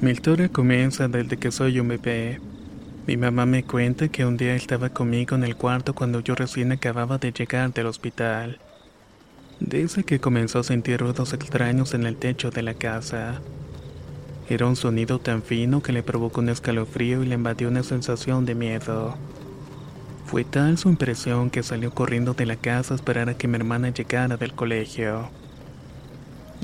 Mi 0.00 0.10
historia 0.10 0.48
comienza 0.50 1.08
desde 1.08 1.38
que 1.38 1.50
soy 1.50 1.80
un 1.80 1.88
bebé. 1.88 2.38
Mi 3.06 3.18
mamá 3.18 3.44
me 3.44 3.64
cuenta 3.64 4.08
que 4.08 4.24
un 4.24 4.38
día 4.38 4.54
estaba 4.54 4.88
conmigo 4.88 5.36
en 5.36 5.44
el 5.44 5.56
cuarto 5.56 5.94
cuando 5.94 6.20
yo 6.20 6.34
recién 6.34 6.72
acababa 6.72 7.18
de 7.18 7.32
llegar 7.32 7.70
del 7.74 7.84
hospital. 7.84 8.58
Dice 9.60 10.04
que 10.04 10.20
comenzó 10.20 10.60
a 10.60 10.64
sentir 10.64 11.00
ruidos 11.00 11.34
extraños 11.34 11.92
en 11.92 12.06
el 12.06 12.16
techo 12.16 12.50
de 12.50 12.62
la 12.62 12.72
casa. 12.72 13.42
Era 14.48 14.66
un 14.66 14.76
sonido 14.76 15.18
tan 15.18 15.42
fino 15.42 15.82
que 15.82 15.92
le 15.92 16.02
provocó 16.02 16.40
un 16.40 16.48
escalofrío 16.48 17.22
y 17.22 17.26
le 17.26 17.34
invadió 17.34 17.68
una 17.68 17.82
sensación 17.82 18.46
de 18.46 18.54
miedo. 18.54 19.18
Fue 20.24 20.44
tal 20.44 20.78
su 20.78 20.88
impresión 20.88 21.50
que 21.50 21.62
salió 21.62 21.92
corriendo 21.92 22.32
de 22.32 22.46
la 22.46 22.56
casa 22.56 22.94
a 22.94 22.96
esperar 22.96 23.28
a 23.28 23.36
que 23.36 23.48
mi 23.48 23.56
hermana 23.56 23.90
llegara 23.90 24.38
del 24.38 24.54
colegio. 24.54 25.30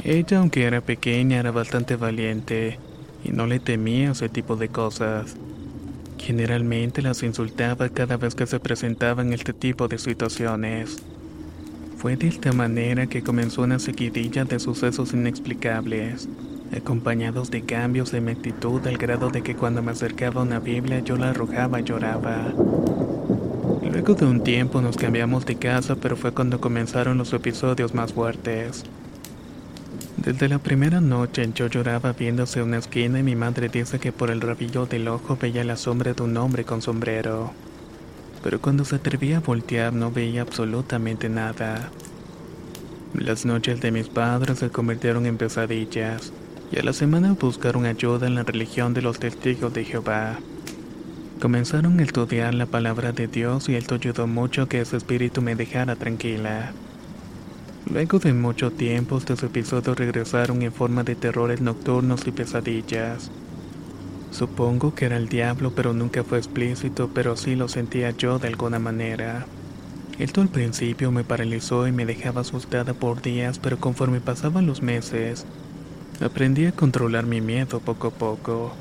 Ella, 0.04 0.38
aunque 0.38 0.64
era 0.64 0.80
pequeña, 0.80 1.38
era 1.38 1.50
bastante 1.50 1.97
valiente 1.97 2.78
y 3.25 3.30
no 3.30 3.47
le 3.47 3.61
temía 3.61 4.12
ese 4.12 4.30
tipo 4.30 4.56
de 4.56 4.70
cosas. 4.70 5.37
Generalmente 6.20 7.00
las 7.00 7.22
insultaba 7.22 7.88
cada 7.88 8.18
vez 8.18 8.34
que 8.34 8.46
se 8.46 8.60
presentaban 8.60 9.32
este 9.32 9.54
tipo 9.54 9.88
de 9.88 9.98
situaciones. 9.98 11.02
Fue 11.96 12.16
de 12.16 12.28
esta 12.28 12.52
manera 12.52 13.06
que 13.06 13.22
comenzó 13.22 13.62
una 13.62 13.78
seguidilla 13.78 14.44
de 14.44 14.60
sucesos 14.60 15.14
inexplicables, 15.14 16.28
acompañados 16.76 17.50
de 17.50 17.62
cambios 17.62 18.12
de 18.12 18.20
mi 18.20 18.32
actitud 18.32 18.86
al 18.86 18.98
grado 18.98 19.30
de 19.30 19.42
que 19.42 19.56
cuando 19.56 19.82
me 19.82 19.92
acercaba 19.92 20.42
a 20.42 20.44
una 20.44 20.60
Biblia 20.60 21.00
yo 21.00 21.16
la 21.16 21.30
arrojaba 21.30 21.80
y 21.80 21.84
lloraba. 21.84 22.52
Luego 23.90 24.14
de 24.14 24.26
un 24.26 24.44
tiempo 24.44 24.82
nos 24.82 24.96
cambiamos 24.96 25.46
de 25.46 25.56
casa, 25.56 25.96
pero 25.96 26.16
fue 26.16 26.32
cuando 26.32 26.60
comenzaron 26.60 27.16
los 27.18 27.32
episodios 27.32 27.94
más 27.94 28.12
fuertes. 28.12 28.84
Desde 30.30 30.49
la 30.49 30.60
primera 30.60 31.00
noche 31.00 31.50
yo 31.56 31.66
lloraba 31.66 32.12
viéndose 32.12 32.62
una 32.62 32.78
esquina 32.78 33.18
y 33.18 33.25
mi 33.25 33.34
madre 33.34 33.68
dice 33.68 33.99
que 33.99 34.12
por 34.12 34.30
el 34.30 34.40
rabillo 34.40 34.87
del 34.87 35.08
ojo 35.08 35.37
veía 35.37 35.64
la 35.64 35.75
sombra 35.75 36.14
de 36.14 36.22
un 36.22 36.37
hombre 36.37 36.64
con 36.64 36.82
sombrero. 36.82 37.52
Pero 38.40 38.60
cuando 38.60 38.84
se 38.84 38.94
atrevía 38.94 39.38
a 39.38 39.40
voltear 39.40 39.92
no 39.92 40.12
veía 40.12 40.42
absolutamente 40.42 41.28
nada. 41.28 41.90
Las 43.12 43.44
noches 43.44 43.80
de 43.80 43.90
mis 43.90 44.08
padres 44.08 44.60
se 44.60 44.70
convirtieron 44.70 45.26
en 45.26 45.37
pesadillas 45.37 46.32
y 46.70 46.78
a 46.78 46.84
la 46.84 46.92
semana 46.92 47.32
buscaron 47.32 47.84
ayuda 47.84 48.28
en 48.28 48.37
la 48.37 48.44
religión 48.44 48.94
de 48.94 49.02
los 49.02 49.18
testigos 49.18 49.75
de 49.75 49.84
Jehová. 49.84 50.38
Comenzaron 51.40 51.99
a 51.99 52.04
estudiar 52.04 52.54
la 52.54 52.66
palabra 52.66 53.10
de 53.10 53.26
Dios 53.26 53.68
y 53.68 53.75
esto 53.75 53.96
ayudó 53.96 54.28
mucho 54.28 54.68
que 54.68 54.80
ese 54.80 54.96
espíritu 54.96 55.42
me 55.42 55.56
dejara 55.56 55.96
tranquila. 55.96 56.72
Luego 57.87 58.18
de 58.18 58.34
mucho 58.34 58.70
tiempo, 58.70 59.16
estos 59.18 59.42
episodios 59.42 59.96
regresaron 59.99 60.62
en 60.62 60.72
forma 60.72 61.02
de 61.02 61.16
terrores 61.16 61.60
nocturnos 61.60 62.26
y 62.26 62.30
pesadillas. 62.30 63.30
Supongo 64.30 64.94
que 64.94 65.06
era 65.06 65.16
el 65.16 65.28
diablo, 65.28 65.72
pero 65.75 65.92
nunca 65.92 66.22
fue 66.22 66.38
explícito, 66.38 67.10
pero 67.12 67.37
sí 67.37 67.56
lo 67.56 67.68
sentía 67.68 68.10
yo 68.10 68.38
de 68.38 68.49
alguna 68.49 68.78
manera. 68.78 69.46
Esto 70.18 70.42
al 70.42 70.50
principio 70.50 71.10
me 71.10 71.25
paralizó 71.25 71.88
y 71.88 71.92
me 71.92 72.06
dejaba 72.06 72.42
asustada 72.42 72.92
por 72.94 73.22
días, 73.22 73.58
pero 73.58 73.80
conforme 73.80 74.20
pasaban 74.20 74.66
los 74.66 74.82
meses, 74.82 75.46
aprendí 76.20 76.66
a 76.66 76.72
controlar 76.72 77.26
mi 77.26 77.40
miedo 77.40 77.80
poco 77.80 78.08
a 78.08 78.10
poco. 78.10 78.72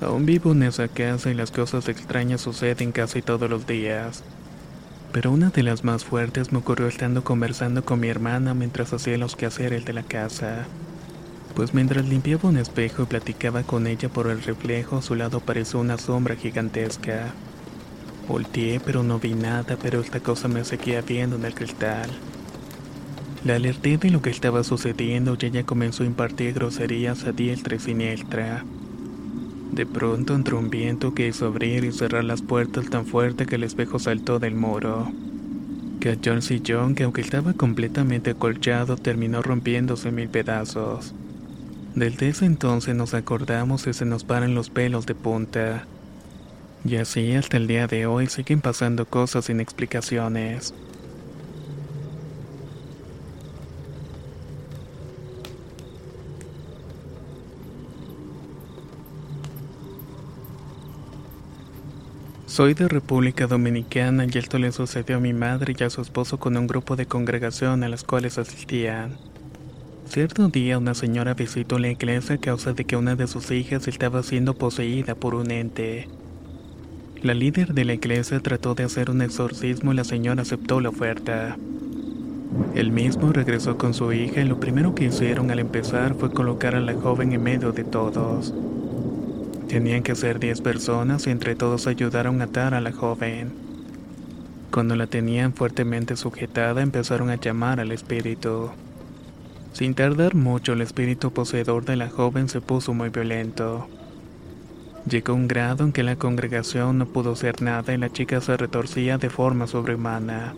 Aún 0.00 0.26
vivo 0.26 0.52
en 0.52 0.62
esa 0.64 0.88
casa 0.88 1.30
y 1.30 1.34
las 1.34 1.50
cosas 1.50 1.88
extrañas 1.88 2.42
suceden 2.42 2.92
casi 2.92 3.22
todos 3.22 3.48
los 3.48 3.66
días 3.66 4.22
pero 5.14 5.30
una 5.30 5.50
de 5.50 5.62
las 5.62 5.84
más 5.84 6.04
fuertes 6.04 6.50
me 6.50 6.58
ocurrió 6.58 6.88
estando 6.88 7.22
conversando 7.22 7.84
con 7.84 8.00
mi 8.00 8.08
hermana 8.08 8.52
mientras 8.52 8.92
hacía 8.92 9.16
los 9.16 9.36
quehaceres 9.36 9.84
de 9.84 9.92
la 9.92 10.02
casa. 10.02 10.64
Pues 11.54 11.72
mientras 11.72 12.08
limpiaba 12.08 12.48
un 12.48 12.56
espejo 12.56 13.04
y 13.04 13.06
platicaba 13.06 13.62
con 13.62 13.86
ella 13.86 14.08
por 14.08 14.26
el 14.26 14.42
reflejo, 14.42 14.96
a 14.96 15.02
su 15.02 15.14
lado 15.14 15.38
apareció 15.38 15.78
una 15.78 15.98
sombra 15.98 16.34
gigantesca. 16.34 17.32
Volteé, 18.26 18.80
pero 18.80 19.04
no 19.04 19.20
vi 19.20 19.34
nada, 19.34 19.78
pero 19.80 20.00
esta 20.00 20.18
cosa 20.18 20.48
me 20.48 20.64
seguía 20.64 21.00
viendo 21.00 21.36
en 21.36 21.44
el 21.44 21.54
cristal. 21.54 22.10
La 23.44 23.54
alerté 23.54 23.98
de 23.98 24.10
lo 24.10 24.20
que 24.20 24.30
estaba 24.30 24.64
sucediendo 24.64 25.38
y 25.40 25.46
ella 25.46 25.62
comenzó 25.62 26.02
a 26.02 26.06
impartir 26.06 26.54
groserías 26.54 27.22
a 27.22 27.30
diestra 27.30 27.76
y 27.76 27.78
siniestra. 27.78 28.64
De 29.72 29.86
pronto 29.86 30.34
entró 30.34 30.58
un 30.58 30.70
viento 30.70 31.14
que 31.14 31.28
hizo 31.28 31.46
abrir 31.46 31.84
y 31.84 31.92
cerrar 31.92 32.24
las 32.24 32.42
puertas 32.42 32.88
tan 32.90 33.06
fuerte 33.06 33.46
que 33.46 33.56
el 33.56 33.64
espejo 33.64 33.98
saltó 33.98 34.38
del 34.38 34.54
muro. 34.54 35.10
Cayó 36.00 36.32
el 36.32 36.42
sillón 36.42 36.94
que 36.94 37.04
aunque 37.04 37.22
estaba 37.22 37.54
completamente 37.54 38.30
acolchado 38.30 38.96
terminó 38.96 39.42
rompiéndose 39.42 40.12
mil 40.12 40.28
pedazos. 40.28 41.14
Desde 41.94 42.28
ese 42.28 42.44
entonces 42.44 42.94
nos 42.94 43.14
acordamos 43.14 43.86
y 43.86 43.92
se 43.92 44.04
nos 44.04 44.24
paran 44.24 44.54
los 44.54 44.68
pelos 44.68 45.06
de 45.06 45.14
punta. 45.14 45.86
Y 46.84 46.96
así 46.96 47.32
hasta 47.32 47.56
el 47.56 47.66
día 47.66 47.86
de 47.86 48.06
hoy 48.06 48.26
siguen 48.26 48.60
pasando 48.60 49.06
cosas 49.06 49.46
sin 49.46 49.60
explicaciones. 49.60 50.74
Soy 62.54 62.74
de 62.74 62.86
República 62.86 63.48
Dominicana 63.48 64.26
y 64.32 64.38
esto 64.38 64.60
le 64.60 64.70
sucedió 64.70 65.16
a 65.16 65.20
mi 65.20 65.32
madre 65.32 65.74
y 65.76 65.82
a 65.82 65.90
su 65.90 66.00
esposo 66.00 66.38
con 66.38 66.56
un 66.56 66.68
grupo 66.68 66.94
de 66.94 67.04
congregación 67.04 67.82
a 67.82 67.88
las 67.88 68.04
cuales 68.04 68.38
asistían. 68.38 69.16
Cierto 70.08 70.46
día 70.46 70.78
una 70.78 70.94
señora 70.94 71.34
visitó 71.34 71.80
la 71.80 71.88
iglesia 71.88 72.36
a 72.36 72.38
causa 72.38 72.72
de 72.72 72.84
que 72.84 72.94
una 72.94 73.16
de 73.16 73.26
sus 73.26 73.50
hijas 73.50 73.88
estaba 73.88 74.22
siendo 74.22 74.54
poseída 74.54 75.16
por 75.16 75.34
un 75.34 75.50
ente. 75.50 76.06
La 77.22 77.34
líder 77.34 77.74
de 77.74 77.86
la 77.86 77.94
iglesia 77.94 78.38
trató 78.38 78.76
de 78.76 78.84
hacer 78.84 79.10
un 79.10 79.22
exorcismo 79.22 79.92
y 79.92 79.96
la 79.96 80.04
señora 80.04 80.42
aceptó 80.42 80.80
la 80.80 80.90
oferta. 80.90 81.58
El 82.76 82.92
mismo 82.92 83.32
regresó 83.32 83.76
con 83.78 83.94
su 83.94 84.12
hija 84.12 84.42
y 84.42 84.44
lo 84.44 84.60
primero 84.60 84.94
que 84.94 85.06
hicieron 85.06 85.50
al 85.50 85.58
empezar 85.58 86.14
fue 86.14 86.30
colocar 86.30 86.76
a 86.76 86.80
la 86.80 86.94
joven 86.94 87.32
en 87.32 87.42
medio 87.42 87.72
de 87.72 87.82
todos. 87.82 88.54
Tenían 89.68 90.02
que 90.02 90.14
ser 90.14 90.38
diez 90.38 90.60
personas 90.60 91.26
y 91.26 91.30
entre 91.30 91.56
todos 91.56 91.86
ayudaron 91.86 92.40
a 92.40 92.44
atar 92.44 92.74
a 92.74 92.80
la 92.80 92.92
joven. 92.92 93.52
Cuando 94.70 94.94
la 94.94 95.06
tenían 95.06 95.54
fuertemente 95.54 96.16
sujetada 96.16 96.82
empezaron 96.82 97.30
a 97.30 97.36
llamar 97.36 97.80
al 97.80 97.90
espíritu. 97.90 98.70
Sin 99.72 99.94
tardar 99.94 100.34
mucho 100.34 100.74
el 100.74 100.82
espíritu 100.82 101.32
poseedor 101.32 101.84
de 101.84 101.96
la 101.96 102.10
joven 102.10 102.48
se 102.48 102.60
puso 102.60 102.92
muy 102.92 103.08
violento. 103.08 103.88
Llegó 105.08 105.34
un 105.34 105.48
grado 105.48 105.84
en 105.84 105.92
que 105.92 106.02
la 106.02 106.16
congregación 106.16 106.98
no 106.98 107.06
pudo 107.06 107.32
hacer 107.32 107.62
nada 107.62 107.92
y 107.94 107.98
la 107.98 108.10
chica 108.10 108.40
se 108.40 108.56
retorcía 108.56 109.18
de 109.18 109.30
forma 109.30 109.66
sobrehumana. 109.66 110.54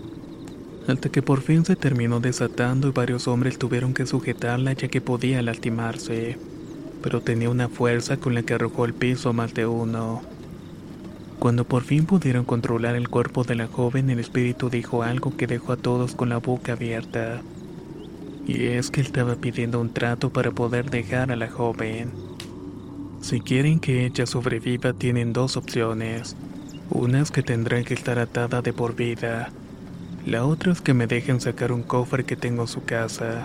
Hasta 0.88 1.08
que 1.08 1.22
por 1.22 1.42
fin 1.42 1.64
se 1.64 1.76
terminó 1.76 2.20
desatando 2.20 2.88
y 2.88 2.92
varios 2.92 3.28
hombres 3.28 3.58
tuvieron 3.58 3.94
que 3.94 4.06
sujetarla 4.06 4.72
ya 4.72 4.88
que 4.88 5.00
podía 5.00 5.42
lastimarse 5.42 6.38
pero 7.06 7.20
tenía 7.20 7.50
una 7.50 7.68
fuerza 7.68 8.16
con 8.16 8.34
la 8.34 8.42
que 8.42 8.54
arrojó 8.54 8.82
al 8.82 8.92
piso 8.92 9.32
más 9.32 9.54
de 9.54 9.64
uno. 9.64 10.22
Cuando 11.38 11.62
por 11.62 11.84
fin 11.84 12.04
pudieron 12.04 12.44
controlar 12.44 12.96
el 12.96 13.08
cuerpo 13.08 13.44
de 13.44 13.54
la 13.54 13.68
joven, 13.68 14.10
el 14.10 14.18
espíritu 14.18 14.70
dijo 14.70 15.04
algo 15.04 15.36
que 15.36 15.46
dejó 15.46 15.70
a 15.70 15.76
todos 15.76 16.16
con 16.16 16.30
la 16.30 16.38
boca 16.38 16.72
abierta. 16.72 17.42
Y 18.44 18.64
es 18.64 18.90
que 18.90 19.02
él 19.02 19.06
estaba 19.06 19.36
pidiendo 19.36 19.80
un 19.80 19.94
trato 19.94 20.30
para 20.30 20.50
poder 20.50 20.90
dejar 20.90 21.30
a 21.30 21.36
la 21.36 21.48
joven. 21.48 22.10
Si 23.20 23.38
quieren 23.40 23.78
que 23.78 24.04
ella 24.04 24.26
sobreviva, 24.26 24.92
tienen 24.92 25.32
dos 25.32 25.56
opciones. 25.56 26.34
Una 26.90 27.20
es 27.20 27.30
que 27.30 27.44
tendrá 27.44 27.80
que 27.84 27.94
estar 27.94 28.18
atada 28.18 28.62
de 28.62 28.72
por 28.72 28.96
vida. 28.96 29.52
La 30.26 30.44
otra 30.44 30.72
es 30.72 30.80
que 30.80 30.92
me 30.92 31.06
dejen 31.06 31.40
sacar 31.40 31.70
un 31.70 31.84
cofre 31.84 32.24
que 32.24 32.34
tengo 32.34 32.62
en 32.62 32.68
su 32.68 32.82
casa. 32.82 33.44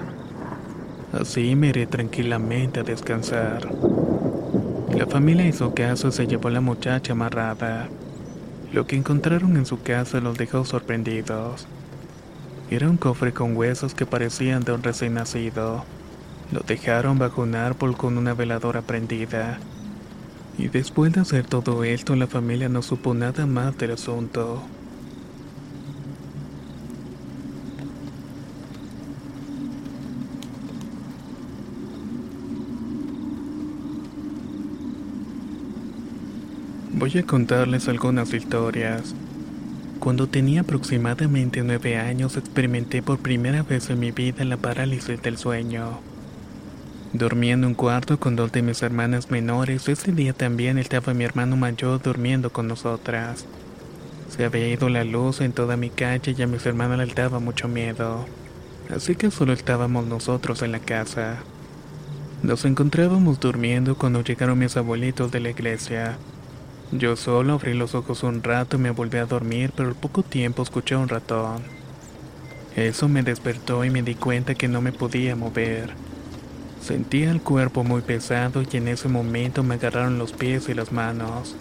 Así 1.13 1.56
me 1.56 1.68
iré 1.68 1.88
tranquilamente 1.88 2.80
a 2.80 2.84
descansar. 2.84 3.68
La 4.96 5.08
familia 5.08 5.48
hizo 5.48 5.74
caso 5.74 6.08
y 6.08 6.12
se 6.12 6.27
llevó 6.27 6.48
a 6.48 6.51
la 6.51 6.62
muchacha 6.62 7.13
amarrada. 7.13 7.89
Lo 8.72 8.88
que 8.88 8.96
encontraron 8.96 9.58
en 9.58 9.65
su 9.65 9.82
casa 9.82 10.22
los 10.22 10.38
dejó 10.38 10.63
sorprendidos. 10.63 11.68
Era 12.70 12.89
un 12.89 12.96
cofre 12.96 13.34
con 13.34 13.58
huesos 13.58 13.94
que 13.94 14.06
parecían 14.06 14.63
de 14.63 14.72
un 14.72 14.84
recién 14.84 15.15
nacido. 15.15 15.84
Lo 16.51 16.62
dejaron 16.62 17.20
bajo 17.20 17.41
un 17.41 17.56
árbol 17.56 17.98
con 17.98 18.18
una 18.18 18.34
veladora 18.34 18.82
prendida. 18.82 19.60
Y 20.58 20.70
después 20.70 21.12
de 21.12 21.22
hacer 21.22 21.46
todo 21.46 21.84
esto, 21.84 22.15
la 22.15 22.27
familia 22.27 22.70
no 22.70 22.82
supo 22.82 23.13
nada 23.13 23.46
más 23.46 23.77
del 23.77 23.91
asunto. 23.91 24.70
Voy 37.01 37.17
a 37.17 37.24
contarles 37.24 37.88
algunas 37.88 38.31
historias. 38.31 39.15
Cuando 40.00 40.27
tenía 40.27 40.62
aproximadamente 40.62 41.63
nueve 41.63 41.98
años 41.98 42.38
experimenté 42.38 43.01
por 43.01 43.17
primera 43.17 43.63
vez 43.63 43.89
en 43.89 44.00
mi 44.00 44.12
vida 44.12 44.46
la 44.46 44.58
parálisis 44.58 45.20
del 45.20 45.39
sueño. 45.39 46.00
Dormía 47.12 47.53
en 47.53 47.65
un 47.65 47.74
cuarto 47.74 48.20
con 48.20 48.36
dos 48.36 48.51
de 48.51 48.62
mis 48.62 48.84
hermanas 48.84 49.31
menores, 49.31 49.89
ese 49.89 50.12
día 50.12 50.34
también 50.34 50.77
estaba 50.77 51.15
mi 51.15 51.24
hermano 51.24 51.58
mayor 51.58 52.00
durmiendo 52.03 52.51
con 52.51 52.67
nosotras. 52.67 53.46
Se 54.29 54.46
había 54.46 54.67
ido 54.67 54.88
la 54.88 55.03
luz 55.03 55.41
en 55.41 55.53
toda 55.53 55.77
mi 55.77 55.89
calle 55.89 56.36
y 56.38 56.41
a 56.43 56.46
mis 56.46 56.67
hermanas 56.67 57.00
les 57.00 57.15
daba 57.15 57.39
mucho 57.39 57.67
miedo, 57.67 58.27
así 58.96 59.15
que 59.15 59.31
solo 59.31 59.53
estábamos 59.53 60.05
nosotros 60.05 60.62
en 60.62 60.72
la 60.72 60.79
casa. 60.79 61.38
Nos 62.43 62.63
encontrábamos 62.63 63.39
durmiendo 63.39 63.98
cuando 63.98 64.22
llegaron 64.22 64.60
mis 64.60 64.77
abuelitos 64.77 65.31
de 65.31 65.39
la 65.39 65.50
iglesia. 65.50 66.20
Yo 66.91 67.15
solo 67.15 67.53
abrí 67.53 67.74
los 67.74 67.95
ojos 67.95 68.21
un 68.24 68.43
rato 68.43 68.75
y 68.75 68.79
me 68.79 68.91
volví 68.91 69.17
a 69.17 69.25
dormir, 69.25 69.71
pero 69.74 69.88
al 69.88 69.95
poco 69.95 70.24
tiempo 70.24 70.62
escuché 70.62 70.98
un 70.98 71.07
ratón. 71.07 71.62
Eso 72.75 73.07
me 73.07 73.24
despertó 73.24 73.86
y 73.86 73.89
me 73.89 74.03
di 74.03 74.15
cuenta 74.15 74.55
que 74.55 74.67
no 74.67 74.81
me 74.81 74.91
podía 74.91 75.38
mover. 75.38 75.91
Sentía 76.81 77.31
el 77.31 77.41
cuerpo 77.41 77.86
muy 77.86 78.01
pesado 78.01 78.63
y 78.69 78.77
en 78.77 78.89
ese 78.89 79.07
momento 79.07 79.63
me 79.63 79.75
agarraron 79.75 80.17
los 80.17 80.33
pies 80.33 80.67
y 80.67 80.74
las 80.74 80.91
manos. 80.91 81.55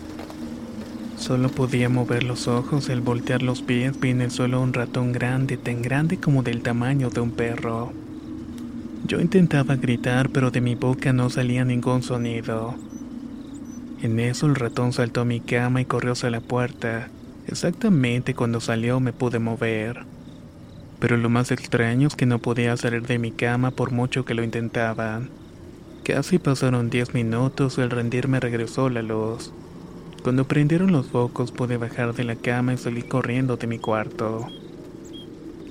Solo 1.17 1.49
podía 1.49 1.89
mover 1.89 2.25
los 2.25 2.49
ojos 2.49 2.89
y 2.89 2.93
al 2.93 3.01
voltear 3.01 3.43
los 3.43 3.63
pies 3.63 4.01
vi 4.01 4.11
en 4.11 4.23
el 4.23 4.33
suelo 4.33 4.61
un 4.61 4.73
ratón 4.73 5.13
grande, 5.13 5.57
tan 5.57 5.81
grande 5.81 6.19
como 6.19 6.43
del 6.43 6.63
tamaño 6.63 7.09
de 7.09 7.21
un 7.21 7.31
perro. 7.31 7.93
Yo 9.07 9.21
intentaba 9.21 9.77
gritar, 9.77 10.31
pero 10.31 10.51
de 10.51 10.61
mi 10.61 10.75
boca 10.75 11.13
no 11.13 11.31
salía 11.31 11.65
ningún 11.65 12.03
sonido. 12.03 12.75
En 14.03 14.19
eso 14.19 14.47
el 14.47 14.55
ratón 14.55 14.93
saltó 14.93 15.21
a 15.21 15.25
mi 15.27 15.41
cama 15.41 15.83
y 15.83 15.85
corrió 15.85 16.13
hacia 16.13 16.31
la 16.31 16.41
puerta. 16.41 17.09
Exactamente 17.47 18.35
cuando 18.35 18.61
salió 18.61 18.99
me 18.99 19.13
pude 19.13 19.39
mover. 19.39 20.05
Pero 20.99 21.17
lo 21.17 21.29
más 21.29 21.51
extraño 21.51 22.09
es 22.09 22.17
que 22.17 22.27
no 22.27 22.39
podía 22.39 22.77
salir 22.77 23.07
de 23.07 23.19
mi 23.19 23.31
cama 23.31 23.73
por 23.73 23.91
mucho 23.91 24.25
que 24.25 24.35
lo 24.35 24.43
intentaba. 24.43 25.21
Casi 26.03 26.39
pasaron 26.39 26.89
10 26.89 27.13
minutos 27.13 27.77
y 27.77 27.83
al 27.83 27.91
rendirme 27.91 28.41
regresó 28.41 28.89
la 28.89 29.03
luz. 29.03 29.53
Cuando 30.23 30.47
prendieron 30.47 30.93
los 30.93 31.09
focos 31.09 31.53
pude 31.53 31.77
bajar 31.77 32.15
de 32.15 32.25
la 32.25 32.37
cama 32.37 32.73
y 32.73 32.79
salir 32.79 33.07
corriendo 33.07 33.57
de 33.57 33.67
mi 33.67 33.79
cuarto. 33.79 34.47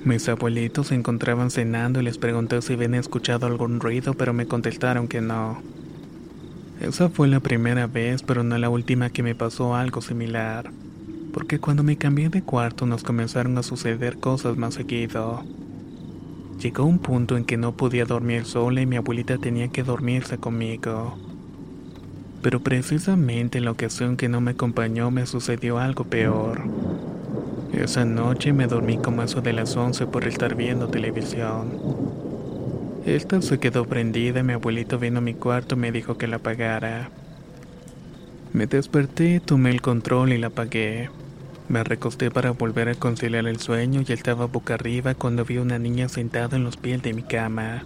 Mis 0.03 0.29
abuelitos 0.29 0.87
se 0.87 0.95
encontraban 0.95 1.51
cenando 1.51 1.99
y 1.99 2.03
les 2.03 2.17
pregunté 2.17 2.61
si 2.61 2.73
habían 2.73 2.95
escuchado 2.95 3.47
algún 3.47 3.79
ruido, 3.79 4.13
pero 4.13 4.33
me 4.33 4.47
contestaron 4.47 5.07
que 5.07 5.19
no. 5.19 5.61
Esa 6.79 7.09
fue 7.09 7.27
la 7.27 7.41
primera 7.41 7.87
vez, 7.87 8.23
pero 8.23 8.41
no 8.41 8.57
la 8.57 8.69
última 8.69 9.09
que 9.09 9.21
me 9.21 9.35
pasó 9.35 9.75
algo 9.75 10.01
similar. 10.01 10.71
Porque 11.33 11.59
cuando 11.59 11.83
me 11.83 11.97
cambié 11.97 12.29
de 12.29 12.41
cuarto 12.41 12.85
nos 12.85 13.03
comenzaron 13.03 13.57
a 13.57 13.63
suceder 13.63 14.17
cosas 14.17 14.55
más 14.55 14.75
seguido. 14.75 15.43
Llegó 16.61 16.85
un 16.85 16.99
punto 16.99 17.35
en 17.35 17.43
que 17.43 17.57
no 17.57 17.73
podía 17.73 18.05
dormir 18.05 18.45
sola 18.45 18.81
y 18.81 18.85
mi 18.85 18.95
abuelita 18.95 19.37
tenía 19.37 19.67
que 19.67 19.83
dormirse 19.83 20.37
conmigo. 20.37 21.17
Pero 22.41 22.61
precisamente 22.61 23.57
en 23.57 23.65
la 23.65 23.71
ocasión 23.71 24.15
que 24.15 24.29
no 24.29 24.39
me 24.39 24.51
acompañó 24.51 25.11
me 25.11 25.25
sucedió 25.25 25.79
algo 25.79 26.05
peor. 26.05 26.61
Esa 27.73 28.05
noche 28.05 28.53
me 28.53 28.67
dormí 28.67 28.97
como 28.97 29.21
eso 29.21 29.41
de 29.41 29.51
las 29.51 29.75
11 29.75 30.07
por 30.07 30.25
estar 30.25 30.55
viendo 30.55 30.87
televisión. 30.87 32.18
Esta 33.09 33.41
se 33.41 33.57
quedó 33.57 33.85
prendida 33.85 34.41
y 34.41 34.43
mi 34.43 34.53
abuelito 34.53 34.99
vino 34.99 35.17
a 35.17 35.21
mi 35.21 35.33
cuarto 35.33 35.73
y 35.73 35.79
me 35.79 35.91
dijo 35.91 36.19
que 36.19 36.27
la 36.27 36.35
apagara. 36.35 37.09
Me 38.53 38.67
desperté, 38.67 39.39
tomé 39.39 39.71
el 39.71 39.81
control 39.81 40.31
y 40.31 40.37
la 40.37 40.47
apagué. 40.47 41.09
Me 41.69 41.83
recosté 41.83 42.29
para 42.29 42.51
volver 42.51 42.87
a 42.87 42.93
conciliar 42.93 43.47
el 43.47 43.59
sueño 43.59 44.03
y 44.07 44.13
estaba 44.13 44.45
boca 44.45 44.75
arriba 44.75 45.15
cuando 45.15 45.43
vi 45.43 45.57
una 45.57 45.79
niña 45.79 46.07
sentada 46.07 46.55
en 46.55 46.63
los 46.63 46.77
pies 46.77 47.01
de 47.01 47.15
mi 47.15 47.23
cama. 47.23 47.83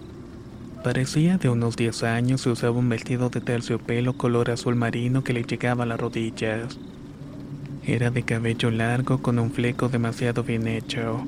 Parecía 0.82 1.38
de 1.38 1.48
unos 1.48 1.76
10 1.76 2.02
años 2.02 2.44
y 2.44 2.50
usaba 2.50 2.78
un 2.78 2.90
vestido 2.90 3.30
de 3.30 3.40
terciopelo 3.40 4.18
color 4.18 4.50
azul 4.50 4.76
marino 4.76 5.24
que 5.24 5.32
le 5.32 5.44
llegaba 5.44 5.84
a 5.84 5.86
las 5.86 5.98
rodillas. 5.98 6.78
Era 7.82 8.10
de 8.10 8.24
cabello 8.24 8.70
largo 8.70 9.22
con 9.22 9.38
un 9.38 9.50
fleco 9.52 9.88
demasiado 9.88 10.42
bien 10.42 10.68
hecho. 10.68 11.24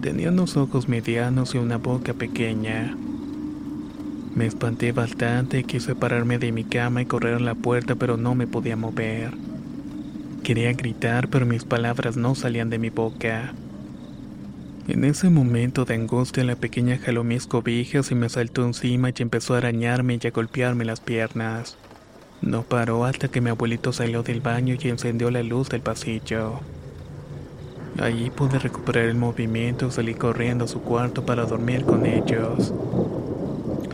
Tenía 0.00 0.28
unos 0.28 0.56
ojos 0.56 0.88
medianos 0.88 1.56
y 1.56 1.58
una 1.58 1.78
boca 1.78 2.14
pequeña. 2.14 2.94
Me 4.34 4.46
espanté 4.46 4.92
bastante 4.92 5.62
quise 5.64 5.94
pararme 5.94 6.38
de 6.38 6.52
mi 6.52 6.64
cama 6.64 7.02
y 7.02 7.06
correr 7.06 7.34
a 7.34 7.40
la 7.40 7.54
puerta, 7.54 7.96
pero 7.96 8.16
no 8.16 8.34
me 8.34 8.46
podía 8.46 8.76
mover. 8.76 9.32
Quería 10.42 10.72
gritar, 10.72 11.28
pero 11.28 11.44
mis 11.44 11.64
palabras 11.64 12.16
no 12.16 12.34
salían 12.34 12.70
de 12.70 12.78
mi 12.78 12.88
boca. 12.88 13.52
En 14.88 15.04
ese 15.04 15.28
momento 15.28 15.84
de 15.84 15.94
angustia, 15.94 16.44
la 16.44 16.56
pequeña 16.56 16.98
jaló 16.98 17.24
mis 17.24 17.46
cobijas 17.46 18.10
y 18.10 18.14
me 18.14 18.28
saltó 18.28 18.64
encima 18.64 19.10
y 19.10 19.14
empezó 19.18 19.54
a 19.54 19.58
arañarme 19.58 20.18
y 20.20 20.26
a 20.26 20.30
golpearme 20.30 20.84
las 20.84 21.00
piernas. 21.00 21.76
No 22.40 22.62
paró 22.62 23.04
hasta 23.04 23.28
que 23.28 23.40
mi 23.40 23.50
abuelito 23.50 23.92
salió 23.92 24.22
del 24.24 24.40
baño 24.40 24.76
y 24.80 24.88
encendió 24.88 25.30
la 25.30 25.42
luz 25.42 25.68
del 25.68 25.82
pasillo. 25.82 26.60
Allí 28.00 28.30
pude 28.30 28.58
recuperar 28.58 29.04
el 29.04 29.14
movimiento 29.14 29.86
y 29.86 29.90
salí 29.92 30.14
corriendo 30.14 30.64
a 30.64 30.68
su 30.68 30.80
cuarto 30.80 31.24
para 31.24 31.44
dormir 31.44 31.84
con 31.84 32.06
ellos. 32.06 32.72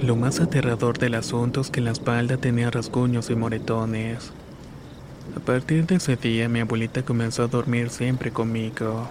Lo 0.03 0.15
más 0.15 0.39
aterrador 0.39 0.97
del 0.97 1.15
asunto 1.15 1.61
es 1.61 1.71
que 1.71 1.81
la 1.81 1.91
espalda 1.91 2.37
tenía 2.37 2.71
rasguños 2.71 3.31
y 3.31 3.35
moretones. 3.35 4.31
A 5.37 5.41
partir 5.41 5.87
de 5.87 5.97
ese 5.97 6.15
día 6.15 6.49
mi 6.49 6.61
abuelita 6.61 7.03
comenzó 7.03 7.43
a 7.43 7.49
dormir 7.49 7.91
siempre 7.91 8.31
conmigo. 8.31 9.09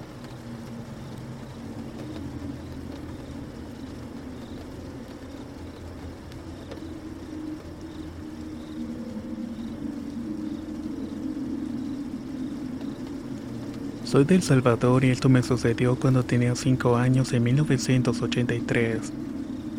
Soy 14.06 14.24
del 14.24 14.42
Salvador 14.42 15.04
y 15.04 15.10
esto 15.10 15.28
me 15.28 15.44
sucedió 15.44 15.98
cuando 15.98 16.24
tenía 16.24 16.56
5 16.56 16.96
años 16.96 17.34
en 17.34 17.44
1983 17.44 19.12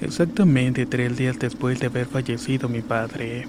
exactamente 0.01 0.87
tres 0.87 1.17
días 1.17 1.39
después 1.39 1.81
de 1.81 1.87
haber 1.87 2.07
fallecido 2.07 2.69
mi 2.69 2.83
padre. 2.83 3.47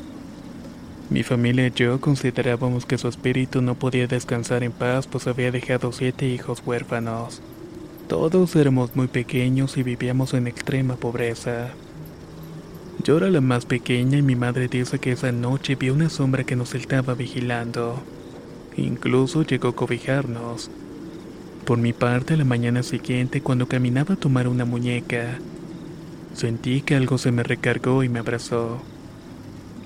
Mi 1.10 1.24
familia 1.24 1.68
y 1.68 1.72
yo 1.72 2.00
considerábamos 2.00 2.86
que 2.86 2.98
su 2.98 3.08
espíritu 3.08 3.62
no 3.62 3.76
podía 3.76 4.08
descansar 4.08 4.64
en 4.64 4.72
paz 4.72 5.08
pues 5.08 5.28
había 5.28 5.52
dejado 5.52 5.92
siete 5.92 6.28
hijos 6.28 6.62
huérfanos. 6.66 7.42
Todos 8.08 8.56
éramos 8.56 8.96
muy 8.96 9.08
pequeños 9.08 9.78
y 9.78 9.84
vivíamos 9.84 10.34
en 10.34 10.48
extrema 10.48 10.96
pobreza. 10.96 11.70
Yo 13.04 13.18
era 13.18 13.30
la 13.30 13.42
más 13.42 13.66
pequeña 13.66 14.18
y 14.18 14.22
mi 14.22 14.36
madre 14.36 14.68
dice 14.68 15.00
que 15.00 15.14
esa 15.14 15.32
noche 15.32 15.76
vio 15.76 15.94
una 15.94 16.10
sombra 16.10 16.44
que 16.44 16.56
nos 16.56 16.76
estaba 16.76 17.14
vigilando. 17.14 18.04
Incluso 18.76 19.44
llegó 19.44 19.70
a 19.70 19.76
cobijarnos. 19.76 20.70
Por 21.66 21.78
mi 21.78 21.94
parte, 21.94 22.36
la 22.36 22.46
mañana 22.46 22.84
siguiente, 22.84 23.42
cuando 23.42 23.68
caminaba 23.68 24.16
a 24.16 24.18
tomar 24.18 24.48
una 24.48 24.66
muñeca, 24.66 25.40
Sentí 26.40 26.80
que 26.80 26.96
algo 26.96 27.18
se 27.18 27.34
me 27.34 27.44
recargó 27.44 28.02
y 28.02 28.08
me 28.08 28.20
abrazó. 28.20 28.80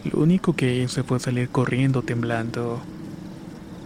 Lo 0.03 0.19
único 0.19 0.55
que 0.55 0.75
hice 0.75 1.01
fue 1.01 1.19
salir 1.19 1.49
corriendo 1.49 2.03
temblando. 2.03 2.79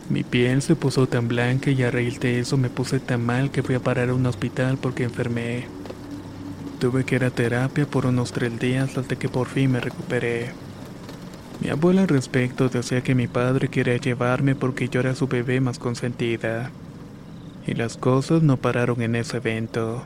Mi 0.10 0.26
piel 0.26 0.62
se 0.62 0.76
puso 0.76 1.08
tan 1.08 1.30
blanca 1.30 1.72
y 1.72 1.82
a 1.84 1.92
raíz 1.92 2.20
de 2.20 2.42
eso 2.42 2.58
me 2.58 2.70
puse 2.70 3.00
tan 3.00 3.26
mal 3.26 3.52
que 3.52 3.64
fui 3.64 3.76
a 3.76 3.80
parar 3.80 4.10
a 4.10 4.14
un 4.14 4.26
hospital 4.26 4.78
porque 4.82 5.06
enfermé. 5.06 5.66
Tuve 6.82 7.06
que 7.06 7.16
ir 7.16 7.24
a 7.24 7.30
terapia 7.30 7.86
por 7.86 8.06
unos 8.06 8.34
tres 8.34 8.60
días 8.60 8.98
hasta 8.98 9.16
que 9.16 9.30
por 9.30 9.48
fin 9.48 9.72
me 9.72 9.80
recuperé. 9.80 10.52
Mi 11.62 11.70
abuela 11.70 12.02
al 12.02 12.10
respecto 12.10 12.68
decía 12.68 13.00
que 13.00 13.16
mi 13.16 13.30
padre 13.30 13.70
quería 13.70 13.96
llevarme 13.96 14.56
porque 14.56 14.90
yo 14.90 15.00
era 15.00 15.16
su 15.16 15.28
bebé 15.28 15.62
más 15.62 15.80
consentida. 15.80 16.72
Y 17.66 17.76
las 17.76 17.96
cosas 17.96 18.44
no 18.44 18.58
pararon 18.58 19.02
en 19.02 19.16
ese 19.16 19.38
evento. 19.38 20.04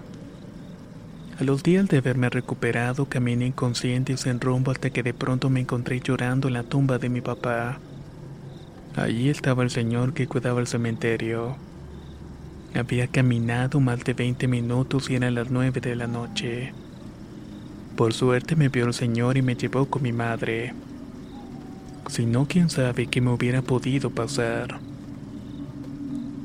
A 1.41 1.43
los 1.43 1.63
días 1.63 1.87
de 1.87 1.97
haberme 1.97 2.29
recuperado, 2.29 3.07
caminé 3.07 3.47
inconsciente 3.47 4.13
y 4.13 4.17
sin 4.17 4.39
rumbo 4.39 4.69
hasta 4.69 4.91
que 4.91 5.01
de 5.01 5.15
pronto 5.15 5.49
me 5.49 5.61
encontré 5.61 5.99
llorando 5.99 6.47
en 6.47 6.53
la 6.53 6.61
tumba 6.61 6.99
de 6.99 7.09
mi 7.09 7.19
papá. 7.19 7.79
Allí 8.95 9.27
estaba 9.27 9.63
el 9.63 9.71
señor 9.71 10.13
que 10.13 10.27
cuidaba 10.27 10.59
el 10.59 10.67
cementerio. 10.67 11.55
Había 12.75 13.07
caminado 13.07 13.79
más 13.79 14.03
de 14.03 14.13
20 14.13 14.47
minutos 14.47 15.09
y 15.09 15.15
eran 15.15 15.33
las 15.33 15.49
9 15.49 15.81
de 15.81 15.95
la 15.95 16.05
noche. 16.05 16.75
Por 17.95 18.13
suerte 18.13 18.55
me 18.55 18.69
vio 18.69 18.85
el 18.85 18.93
señor 18.93 19.35
y 19.35 19.41
me 19.41 19.55
llevó 19.55 19.87
con 19.87 20.03
mi 20.03 20.11
madre. 20.11 20.75
Si 22.07 22.27
no, 22.27 22.45
quién 22.47 22.69
sabe 22.69 23.07
qué 23.07 23.19
me 23.19 23.31
hubiera 23.31 23.63
podido 23.63 24.11
pasar. 24.11 24.79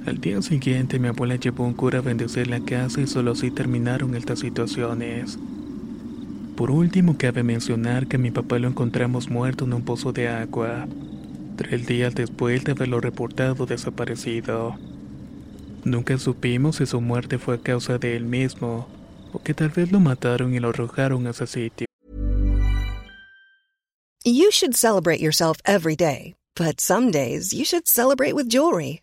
Al 0.06 0.20
día 0.20 0.40
siguiente 0.40 1.00
mi 1.00 1.08
abuela 1.08 1.34
llevó 1.34 1.64
un 1.64 1.74
cura 1.74 1.98
a 1.98 2.02
bendecir 2.02 2.46
la 2.46 2.60
casa 2.60 3.00
y 3.00 3.08
solo 3.08 3.32
así 3.32 3.50
terminaron 3.50 4.14
estas 4.14 4.38
situaciones. 4.38 5.36
Por 6.56 6.70
último, 6.70 7.18
cabe 7.18 7.42
mencionar 7.42 8.06
que 8.06 8.14
a 8.14 8.18
mi 8.20 8.30
papá 8.30 8.60
lo 8.60 8.68
encontramos 8.68 9.28
muerto 9.28 9.64
en 9.64 9.74
un 9.74 9.82
pozo 9.82 10.12
de 10.12 10.28
agua, 10.28 10.86
tres 11.56 11.88
días 11.88 12.14
después 12.14 12.62
de 12.62 12.72
haberlo 12.72 13.00
reportado 13.00 13.66
desaparecido. 13.66 14.76
Nunca 15.84 16.16
supimos 16.18 16.76
si 16.76 16.86
su 16.86 17.00
muerte 17.00 17.38
fue 17.38 17.56
a 17.56 17.58
causa 17.58 17.98
de 17.98 18.16
él 18.16 18.24
mismo, 18.24 18.88
o 19.32 19.42
que 19.42 19.54
tal 19.54 19.70
vez 19.70 19.90
lo 19.90 19.98
mataron 19.98 20.54
y 20.54 20.60
lo 20.60 20.68
arrojaron 20.68 21.26
a 21.26 21.30
ese 21.30 21.48
sitio. 21.48 21.86
You 24.24 24.50
should 24.50 24.74
celebrate 24.74 25.20
yourself 25.20 25.58
every 25.64 25.96
day, 25.96 26.36
but 26.56 26.80
some 26.80 27.10
days 27.10 27.52
you 27.52 27.64
should 27.64 27.86
celebrate 27.86 28.34
with 28.34 28.48
jewelry. 28.48 29.02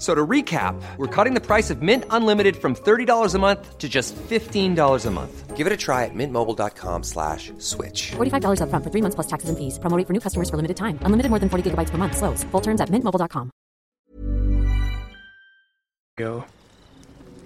So 0.00 0.14
to 0.14 0.26
recap, 0.26 0.80
we're 0.96 1.14
cutting 1.14 1.34
the 1.34 1.42
price 1.42 1.68
of 1.68 1.82
Mint 1.82 2.04
Unlimited 2.08 2.56
from 2.56 2.74
$30 2.74 3.34
a 3.34 3.38
month 3.38 3.76
to 3.76 3.86
just 3.86 4.16
$15 4.16 5.06
a 5.06 5.10
month. 5.10 5.56
Give 5.58 5.66
it 5.66 5.72
a 5.74 5.76
try 5.76 6.06
at 6.06 6.14
mintmobile.com 6.14 7.02
slash 7.02 7.52
switch. 7.58 8.12
$45 8.16 8.62
upfront 8.62 8.82
for 8.82 8.90
three 8.90 9.02
months 9.02 9.14
plus 9.14 9.26
taxes 9.26 9.50
and 9.50 9.58
fees. 9.58 9.78
Promoting 9.78 10.06
for 10.06 10.14
new 10.14 10.20
customers 10.20 10.48
for 10.48 10.56
limited 10.56 10.78
time. 10.78 10.98
Unlimited 11.04 11.28
more 11.28 11.38
than 11.38 11.50
40 11.50 11.70
gigabytes 11.70 11.90
per 11.90 11.98
month. 11.98 12.16
Slows. 12.16 12.44
Full 12.50 12.62
terms 12.62 12.80
at 12.80 12.88
mintmobile.com. 12.88 13.50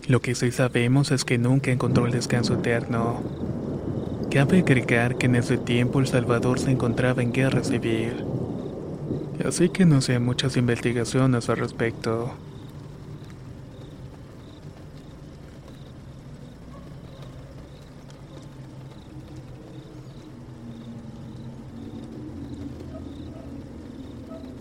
Lo 0.07 0.21
que 0.21 0.35
sí 0.35 0.51
sabemos 0.53 1.11
es 1.11 1.25
que 1.25 1.39
nunca 1.39 1.73
encontró 1.73 2.07
el 2.07 2.13
descanso 2.13 2.55
eterno. 2.55 3.23
Cabe 4.31 4.59
agregar 4.59 5.17
que 5.17 5.27
en 5.27 5.37
ese 5.37 5.59
tiempo 5.59 5.99
El 5.99 6.07
Salvador 6.07 6.59
se 6.59 6.71
encontraba 6.71 7.23
en 7.23 7.33
guerra 7.33 7.65
civil. 7.65 8.34
Así 9.45 9.69
que 9.69 9.85
no 9.85 10.01
sé 10.01 10.19
muchas 10.19 10.57
investigaciones 10.57 11.51
al 11.51 11.59
respecto. 11.59 12.35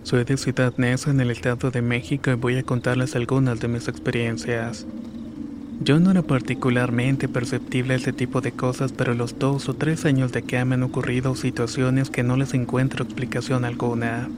Soy 0.03 0.25
de 0.25 0.35
Ciudad 0.35 0.73
Neza 0.75 1.11
en 1.11 1.21
el 1.21 1.31
Estado 1.31 1.71
de 1.71 1.81
México 1.81 2.29
y 2.31 2.35
voy 2.35 2.57
a 2.57 2.63
contarles 2.63 3.15
algunas 3.15 3.61
de 3.61 3.69
mis 3.69 3.87
experiencias. 3.87 4.85
Yo 5.79 6.01
no 6.01 6.11
era 6.11 6.23
particularmente 6.23 7.29
perceptible 7.29 7.93
a 7.93 7.97
este 7.97 8.11
tipo 8.11 8.41
de 8.41 8.51
cosas, 8.51 8.91
pero 8.91 9.13
los 9.13 9.39
dos 9.39 9.69
o 9.69 9.75
tres 9.75 10.03
años 10.03 10.33
de 10.33 10.43
que 10.43 10.63
me 10.65 10.75
han 10.75 10.83
ocurrido 10.83 11.35
situaciones 11.35 12.09
que 12.09 12.23
no 12.23 12.35
les 12.35 12.53
encuentro 12.53 13.05
explicación 13.05 13.63
alguna. 13.63 14.29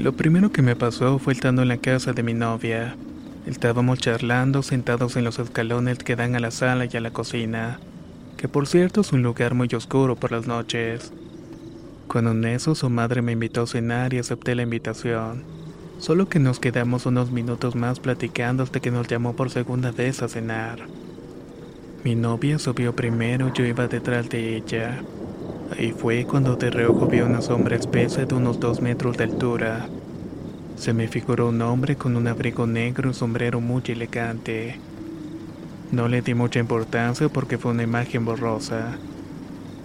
Lo 0.00 0.14
primero 0.14 0.50
que 0.50 0.62
me 0.62 0.76
pasó 0.76 1.18
fue 1.18 1.34
estando 1.34 1.60
en 1.60 1.68
la 1.68 1.76
casa 1.76 2.14
de 2.14 2.22
mi 2.22 2.32
novia. 2.32 2.96
Estábamos 3.44 3.98
charlando 3.98 4.62
sentados 4.62 5.14
en 5.16 5.24
los 5.24 5.38
escalones 5.38 5.98
que 5.98 6.16
dan 6.16 6.34
a 6.34 6.40
la 6.40 6.50
sala 6.50 6.86
y 6.90 6.96
a 6.96 7.00
la 7.02 7.10
cocina, 7.10 7.78
que 8.38 8.48
por 8.48 8.66
cierto 8.66 9.02
es 9.02 9.12
un 9.12 9.22
lugar 9.22 9.52
muy 9.52 9.68
oscuro 9.74 10.16
por 10.16 10.32
las 10.32 10.46
noches. 10.46 11.12
Cuando 12.08 12.30
en 12.30 12.46
eso 12.46 12.74
su 12.74 12.88
madre 12.88 13.20
me 13.20 13.32
invitó 13.32 13.64
a 13.64 13.66
cenar 13.66 14.14
y 14.14 14.18
acepté 14.18 14.54
la 14.54 14.62
invitación. 14.62 15.44
Solo 15.98 16.30
que 16.30 16.38
nos 16.38 16.60
quedamos 16.60 17.04
unos 17.04 17.30
minutos 17.30 17.76
más 17.76 18.00
platicando 18.00 18.62
hasta 18.62 18.80
que 18.80 18.90
nos 18.90 19.06
llamó 19.06 19.36
por 19.36 19.50
segunda 19.50 19.92
vez 19.92 20.22
a 20.22 20.28
cenar. 20.28 20.78
Mi 22.04 22.14
novia 22.14 22.58
subió 22.58 22.96
primero, 22.96 23.52
yo 23.52 23.66
iba 23.66 23.86
detrás 23.86 24.30
de 24.30 24.56
ella. 24.56 25.02
Ahí 25.70 25.92
fue 25.92 26.26
cuando 26.26 26.56
de 26.56 26.70
reojo 26.70 27.06
vi 27.06 27.20
una 27.20 27.40
sombra 27.40 27.76
espesa 27.76 28.26
de 28.26 28.34
unos 28.34 28.58
dos 28.58 28.82
metros 28.82 29.16
de 29.16 29.24
altura. 29.24 29.88
Se 30.76 30.92
me 30.92 31.08
figuró 31.08 31.48
un 31.48 31.62
hombre 31.62 31.96
con 31.96 32.16
un 32.16 32.26
abrigo 32.26 32.66
negro 32.66 33.10
y 33.10 33.14
sombrero 33.14 33.60
muy 33.60 33.82
elegante. 33.86 34.84
No 35.92 36.08
le 36.08 36.22
di 36.22 36.34
mucha 36.34 36.58
importancia 36.58 37.28
porque 37.28 37.58
fue 37.58 37.72
una 37.72 37.84
imagen 37.84 38.24
borrosa 38.24 38.98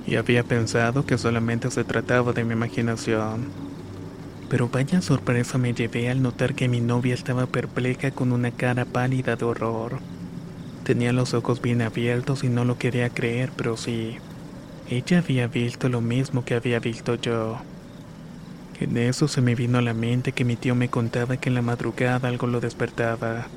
y 0.05 0.15
había 0.15 0.43
pensado 0.43 1.05
que 1.05 1.17
solamente 1.17 1.69
se 1.71 1.83
trataba 1.83 2.33
de 2.33 2.45
mi 2.45 2.53
imaginación. 2.53 3.55
Pero 4.47 4.69
vaya 4.69 5.01
sorpresa 5.01 5.57
me 5.57 5.73
llevé 5.73 6.09
al 6.09 6.21
notar 6.21 6.55
que 6.55 6.67
mi 6.67 6.81
novia 6.81 7.13
estaba 7.13 7.47
perpleja 7.47 8.11
con 8.11 8.31
una 8.31 8.51
cara 8.51 8.85
pálida 8.85 9.35
de 9.35 9.45
horror. 9.45 10.03
Tenía 10.83 11.13
los 11.13 11.33
ojos 11.33 11.61
bien 11.61 11.81
abiertos 11.81 12.43
y 12.43 12.49
no 12.49 12.65
lo 12.65 12.77
quería 12.77 13.09
creer, 13.09 13.53
pero 13.55 13.77
sí. 13.77 14.21
Ella 14.87 15.17
había 15.17 15.47
visto 15.47 15.89
lo 15.89 15.99
mismo 15.99 16.45
que 16.45 16.53
había 16.53 16.79
visto 16.79 17.15
yo. 17.15 17.57
En 18.79 18.97
eso 18.97 19.27
se 19.27 19.41
me 19.41 19.55
vino 19.55 19.79
a 19.79 19.81
la 19.81 19.95
mente 19.95 20.31
que 20.31 20.45
mi 20.45 20.57
tío 20.57 20.75
me 20.75 20.89
contaba 20.89 21.37
que 21.37 21.49
en 21.49 21.55
la 21.55 21.63
madrugada 21.63 22.29
algo 22.29 22.45
lo 22.45 22.59
despertaba 22.59 23.47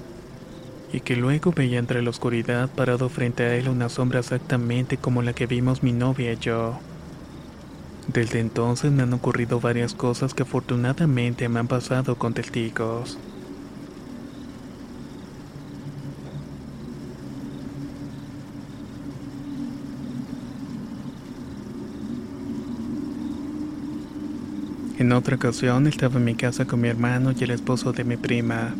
y 0.90 1.02
que 1.02 1.16
luego 1.16 1.52
veía 1.52 1.78
entre 1.78 2.02
la 2.02 2.10
oscuridad 2.10 2.70
parado 2.74 3.10
frente 3.10 3.42
a 3.42 3.54
él 3.56 3.68
una 3.68 3.90
sombra 3.90 4.20
exactamente 4.20 4.96
como 4.96 5.22
la 5.22 5.34
que 5.34 5.46
vimos 5.46 5.82
mi 5.82 5.92
novia 5.92 6.32
y 6.32 6.38
yo. 6.38 6.82
Desde 8.06 8.40
entonces 8.40 8.90
me 8.90 9.02
han 9.02 9.12
ocurrido 9.12 9.60
varias 9.60 9.94
cosas 9.94 10.32
que 10.32 10.44
afortunadamente 10.44 11.48
me 11.50 11.60
han 11.60 11.68
pasado 11.68 12.16
con 12.16 12.32
testigos. 12.32 13.20
En 24.98 25.12
otra 25.12 25.36
ocasión 25.36 25.86
estaba 25.86 26.16
en 26.16 26.24
mi 26.24 26.34
casa 26.34 26.64
con 26.64 26.80
mi 26.80 26.88
hermano 26.88 27.30
y 27.30 27.44
el 27.44 27.52
esposo 27.52 27.92
de 27.92 28.02
mi 28.02 28.16
prima. 28.16 28.74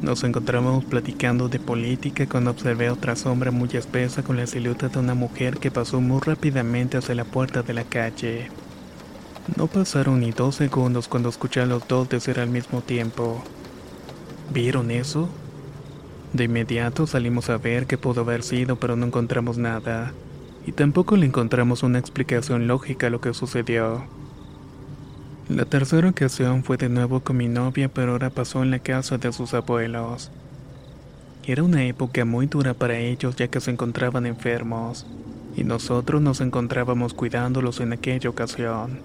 Nos 0.00 0.22
encontramos 0.22 0.84
platicando 0.84 1.48
de 1.48 1.58
política 1.58 2.28
cuando 2.28 2.52
observé 2.52 2.90
otra 2.90 3.16
sombra 3.16 3.50
muy 3.50 3.68
espesa 3.72 4.22
con 4.22 4.36
la 4.36 4.46
silueta 4.46 4.88
de 4.88 5.00
una 5.00 5.14
mujer 5.14 5.58
que 5.58 5.72
pasó 5.72 6.00
muy 6.00 6.20
rápidamente 6.20 6.96
hacia 6.96 7.16
la 7.16 7.24
puerta 7.24 7.64
de 7.64 7.74
la 7.74 7.82
calle. 7.82 8.52
No 9.56 9.66
pasaron 9.66 10.20
ni 10.20 10.30
dos 10.30 10.54
segundos 10.54 11.08
cuando 11.08 11.28
escuché 11.28 11.60
a 11.60 11.66
los 11.66 11.88
dos 11.88 12.08
decir 12.08 12.38
al 12.38 12.50
mismo 12.50 12.80
tiempo, 12.82 13.42
¿vieron 14.52 14.92
eso? 14.92 15.28
De 16.34 16.44
inmediato 16.44 17.08
salimos 17.08 17.50
a 17.50 17.58
ver 17.58 17.88
qué 17.88 17.98
pudo 17.98 18.20
haber 18.20 18.44
sido, 18.44 18.76
pero 18.76 18.94
no 18.94 19.06
encontramos 19.06 19.58
nada, 19.58 20.14
y 20.64 20.70
tampoco 20.70 21.16
le 21.16 21.26
encontramos 21.26 21.82
una 21.82 21.98
explicación 21.98 22.68
lógica 22.68 23.08
a 23.08 23.10
lo 23.10 23.20
que 23.20 23.34
sucedió. 23.34 24.15
La 25.48 25.64
tercera 25.64 26.08
ocasión 26.08 26.64
fue 26.64 26.76
de 26.76 26.88
nuevo 26.88 27.20
con 27.20 27.36
mi 27.36 27.46
novia, 27.46 27.88
pero 27.88 28.12
ahora 28.12 28.30
pasó 28.30 28.64
en 28.64 28.72
la 28.72 28.80
casa 28.80 29.16
de 29.16 29.32
sus 29.32 29.54
abuelos. 29.54 30.32
Era 31.46 31.62
una 31.62 31.84
época 31.84 32.24
muy 32.24 32.46
dura 32.46 32.74
para 32.74 32.98
ellos 32.98 33.36
ya 33.36 33.46
que 33.46 33.60
se 33.60 33.70
encontraban 33.70 34.26
enfermos, 34.26 35.06
y 35.54 35.62
nosotros 35.62 36.20
nos 36.20 36.40
encontrábamos 36.40 37.14
cuidándolos 37.14 37.78
en 37.78 37.92
aquella 37.92 38.28
ocasión. 38.28 38.98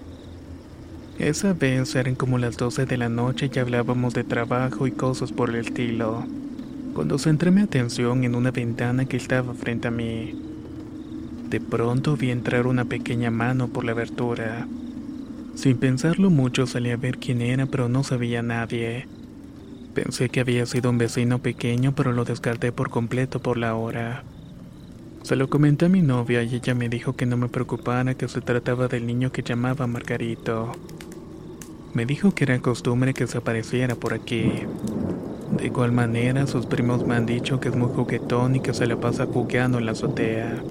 Esa 1.16 1.52
vez 1.52 1.94
eran 1.94 2.16
como 2.16 2.38
las 2.38 2.56
12 2.56 2.86
de 2.86 2.96
la 2.96 3.08
noche 3.08 3.48
y 3.54 3.58
hablábamos 3.60 4.12
de 4.12 4.24
trabajo 4.24 4.88
y 4.88 4.90
cosas 4.90 5.30
por 5.30 5.50
el 5.50 5.64
estilo, 5.64 6.26
cuando 6.92 7.18
centré 7.20 7.52
mi 7.52 7.60
atención 7.60 8.24
en 8.24 8.34
una 8.34 8.50
ventana 8.50 9.04
que 9.04 9.16
estaba 9.16 9.54
frente 9.54 9.86
a 9.86 9.92
mí. 9.92 10.34
De 11.48 11.60
pronto 11.60 12.16
vi 12.16 12.32
entrar 12.32 12.66
una 12.66 12.84
pequeña 12.84 13.30
mano 13.30 13.68
por 13.68 13.84
la 13.84 13.92
abertura. 13.92 14.66
Sin 15.54 15.76
pensarlo 15.76 16.30
mucho 16.30 16.66
salí 16.66 16.90
a 16.90 16.96
ver 16.96 17.18
quién 17.18 17.42
era, 17.42 17.66
pero 17.66 17.88
no 17.88 18.02
sabía 18.02 18.40
a 18.40 18.42
nadie. 18.42 19.06
Pensé 19.94 20.30
que 20.30 20.40
había 20.40 20.64
sido 20.64 20.90
un 20.90 20.98
vecino 20.98 21.40
pequeño, 21.40 21.94
pero 21.94 22.12
lo 22.12 22.24
descarté 22.24 22.72
por 22.72 22.88
completo 22.88 23.40
por 23.40 23.58
la 23.58 23.74
hora. 23.74 24.24
Se 25.22 25.36
lo 25.36 25.48
comenté 25.50 25.86
a 25.86 25.88
mi 25.90 26.00
novia 26.00 26.42
y 26.42 26.54
ella 26.54 26.74
me 26.74 26.88
dijo 26.88 27.14
que 27.14 27.26
no 27.26 27.36
me 27.36 27.48
preocupara 27.48 28.14
que 28.14 28.26
se 28.26 28.40
trataba 28.40 28.88
del 28.88 29.06
niño 29.06 29.30
que 29.30 29.42
llamaba 29.42 29.86
Margarito. 29.86 30.72
Me 31.92 32.06
dijo 32.06 32.34
que 32.34 32.44
era 32.44 32.58
costumbre 32.58 33.12
que 33.12 33.26
se 33.26 33.38
apareciera 33.38 33.94
por 33.94 34.14
aquí. 34.14 34.50
De 35.58 35.66
igual 35.66 35.92
manera, 35.92 36.46
sus 36.46 36.64
primos 36.64 37.06
me 37.06 37.14
han 37.14 37.26
dicho 37.26 37.60
que 37.60 37.68
es 37.68 37.76
muy 37.76 37.90
juguetón 37.94 38.56
y 38.56 38.60
que 38.60 38.72
se 38.72 38.86
le 38.86 38.96
pasa 38.96 39.26
jugueando 39.26 39.78
en 39.78 39.86
la 39.86 39.92
azotea. 39.92 40.62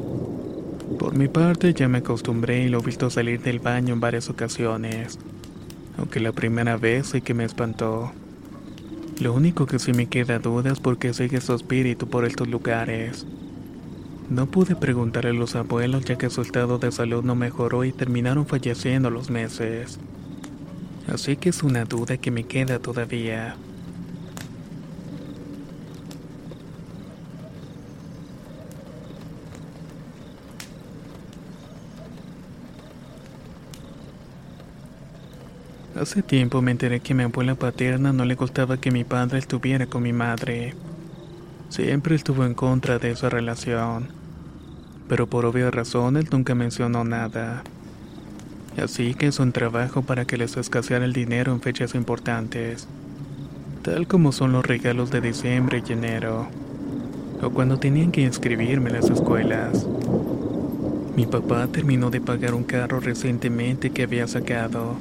Por 1.01 1.17
mi 1.17 1.27
parte, 1.27 1.73
ya 1.73 1.87
me 1.87 1.97
acostumbré 1.97 2.63
y 2.63 2.69
lo 2.69 2.79
he 2.79 2.85
visto 2.85 3.09
salir 3.09 3.41
del 3.41 3.57
baño 3.57 3.91
en 3.91 3.99
varias 3.99 4.29
ocasiones, 4.29 5.17
aunque 5.97 6.19
la 6.19 6.31
primera 6.31 6.77
vez 6.77 7.07
sí 7.07 7.21
que 7.21 7.33
me 7.33 7.43
espantó. 7.43 8.11
Lo 9.19 9.33
único 9.33 9.65
que 9.65 9.79
sí 9.79 9.93
me 9.93 10.05
queda 10.05 10.37
duda 10.37 10.71
es 10.71 10.79
por 10.79 10.99
qué 10.99 11.11
sigue 11.15 11.41
su 11.41 11.55
espíritu 11.55 12.07
por 12.07 12.23
estos 12.23 12.47
lugares. 12.47 13.25
No 14.29 14.45
pude 14.45 14.75
preguntarle 14.75 15.31
a 15.31 15.33
los 15.33 15.55
abuelos 15.55 16.05
ya 16.05 16.19
que 16.19 16.29
su 16.29 16.43
estado 16.43 16.77
de 16.77 16.91
salud 16.91 17.23
no 17.23 17.33
mejoró 17.33 17.83
y 17.83 17.91
terminaron 17.91 18.45
falleciendo 18.45 19.09
los 19.09 19.31
meses. 19.31 19.97
Así 21.11 21.35
que 21.35 21.49
es 21.49 21.63
una 21.63 21.83
duda 21.83 22.17
que 22.17 22.29
me 22.29 22.43
queda 22.43 22.77
todavía. 22.77 23.55
Hace 36.01 36.23
tiempo 36.23 36.61
me 36.61 36.71
enteré 36.71 36.99
que 36.99 37.13
a 37.13 37.15
mi 37.15 37.23
abuela 37.23 37.55
paterna 37.55 38.11
no 38.11 38.25
le 38.25 38.35
gustaba 38.35 38.77
que 38.77 38.91
mi 38.91 39.03
padre 39.03 39.39
estuviera 39.39 39.85
con 39.85 40.03
mi 40.03 40.11
madre. 40.11 40.73
Siempre 41.69 42.15
estuvo 42.15 42.43
en 42.43 42.55
contra 42.55 42.99
de 42.99 43.11
esa 43.11 43.29
relación 43.29 44.21
pero 45.11 45.27
por 45.27 45.45
obvias 45.45 45.75
razones 45.75 46.31
nunca 46.31 46.55
mencionó 46.55 47.03
nada. 47.03 47.63
Así 48.81 49.13
que 49.13 49.27
es 49.27 49.39
un 49.41 49.51
trabajo 49.51 50.03
para 50.03 50.23
que 50.23 50.37
les 50.37 50.55
escaseara 50.55 51.03
el 51.03 51.11
dinero 51.11 51.51
en 51.51 51.59
fechas 51.59 51.95
importantes, 51.95 52.87
tal 53.81 54.07
como 54.07 54.31
son 54.31 54.53
los 54.53 54.65
regalos 54.65 55.11
de 55.11 55.19
diciembre 55.19 55.83
y 55.85 55.91
enero, 55.91 56.47
o 57.41 57.49
cuando 57.49 57.77
tenían 57.77 58.13
que 58.13 58.21
inscribirme 58.21 58.89
en 58.89 58.95
las 58.95 59.09
escuelas. 59.09 59.85
Mi 61.17 61.25
papá 61.25 61.67
terminó 61.67 62.09
de 62.09 62.21
pagar 62.21 62.53
un 62.53 62.63
carro 62.63 63.01
recientemente 63.01 63.89
que 63.89 64.03
había 64.03 64.27
sacado. 64.27 64.95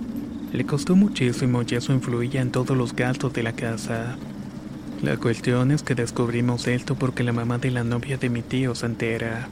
Le 0.53 0.67
costó 0.67 0.97
muchísimo 0.97 1.63
y 1.67 1.75
eso 1.77 1.93
influía 1.93 2.41
en 2.41 2.51
todos 2.51 2.77
los 2.77 2.95
gastos 2.95 3.33
de 3.33 3.45
la 3.45 3.53
casa. 3.53 4.17
La 5.01 5.17
cuestión 5.17 5.71
es 5.71 5.83
que 5.83 5.95
descubrimos 5.95 6.67
esto 6.67 6.97
porque 6.97 7.23
la 7.23 7.33
mamá 7.33 7.59
de 7.59 7.71
la 7.71 7.85
novia 7.85 8.19
de 8.19 8.31
mi 8.31 8.43
tío 8.43 8.75
se 8.75 8.87
entera. 8.87 9.49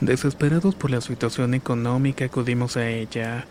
Desesperados 0.00 0.76
por 0.76 0.90
la 0.90 1.00
situación 1.00 1.54
económica 1.54 2.24
acudimos 2.24 2.76
a 2.76 2.88
ella. 2.88 3.44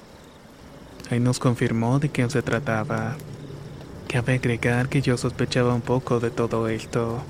Ahí 1.10 1.20
nos 1.20 1.39
confirmó 1.39 2.00
de 2.00 2.10
quién 2.10 2.30
se 2.30 2.41
trataba. 2.41 3.17
Cabe 4.08 4.36
agregar 4.36 4.88
que 4.88 5.02
yo 5.02 5.17
sospechaba 5.17 5.74
un 5.74 5.82
poco 5.82 6.22
de 6.22 6.32
todo 6.32 6.70
esto. 6.70 7.24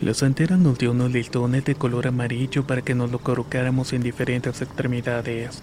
La 0.00 0.12
santera 0.12 0.56
nos 0.56 0.78
dio 0.78 0.90
unos 0.90 1.12
listones 1.12 1.64
de 1.64 1.76
color 1.76 2.08
amarillo 2.08 2.66
para 2.66 2.82
que 2.82 2.96
nos 2.96 3.12
lo 3.12 3.20
colocáramos 3.20 3.92
en 3.92 4.02
diferentes 4.02 4.60
extremidades, 4.60 5.62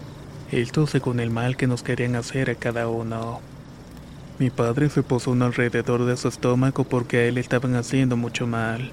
esto 0.51 0.87
según 0.87 1.19
el 1.19 1.29
mal 1.29 1.57
que 1.57 1.67
nos 1.67 1.83
querían 1.83 2.15
hacer 2.15 2.49
a 2.49 2.55
cada 2.55 2.87
uno. 2.87 3.39
Mi 4.39 4.49
padre 4.49 4.89
se 4.89 5.03
posó 5.03 5.31
uno 5.31 5.45
alrededor 5.45 6.05
de 6.05 6.17
su 6.17 6.27
estómago 6.27 6.83
porque 6.83 7.17
a 7.17 7.25
él 7.25 7.35
le 7.35 7.41
estaban 7.41 7.75
haciendo 7.75 8.17
mucho 8.17 8.47
mal 8.47 8.91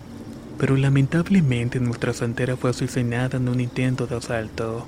pero 0.59 0.77
lamentablemente 0.77 1.81
nuestra 1.81 2.12
santera 2.12 2.57
fue 2.57 2.71
asesinada 2.71 3.37
en 3.37 3.49
un 3.49 3.61
intento 3.61 4.07
de 4.07 4.16
asalto. 4.16 4.87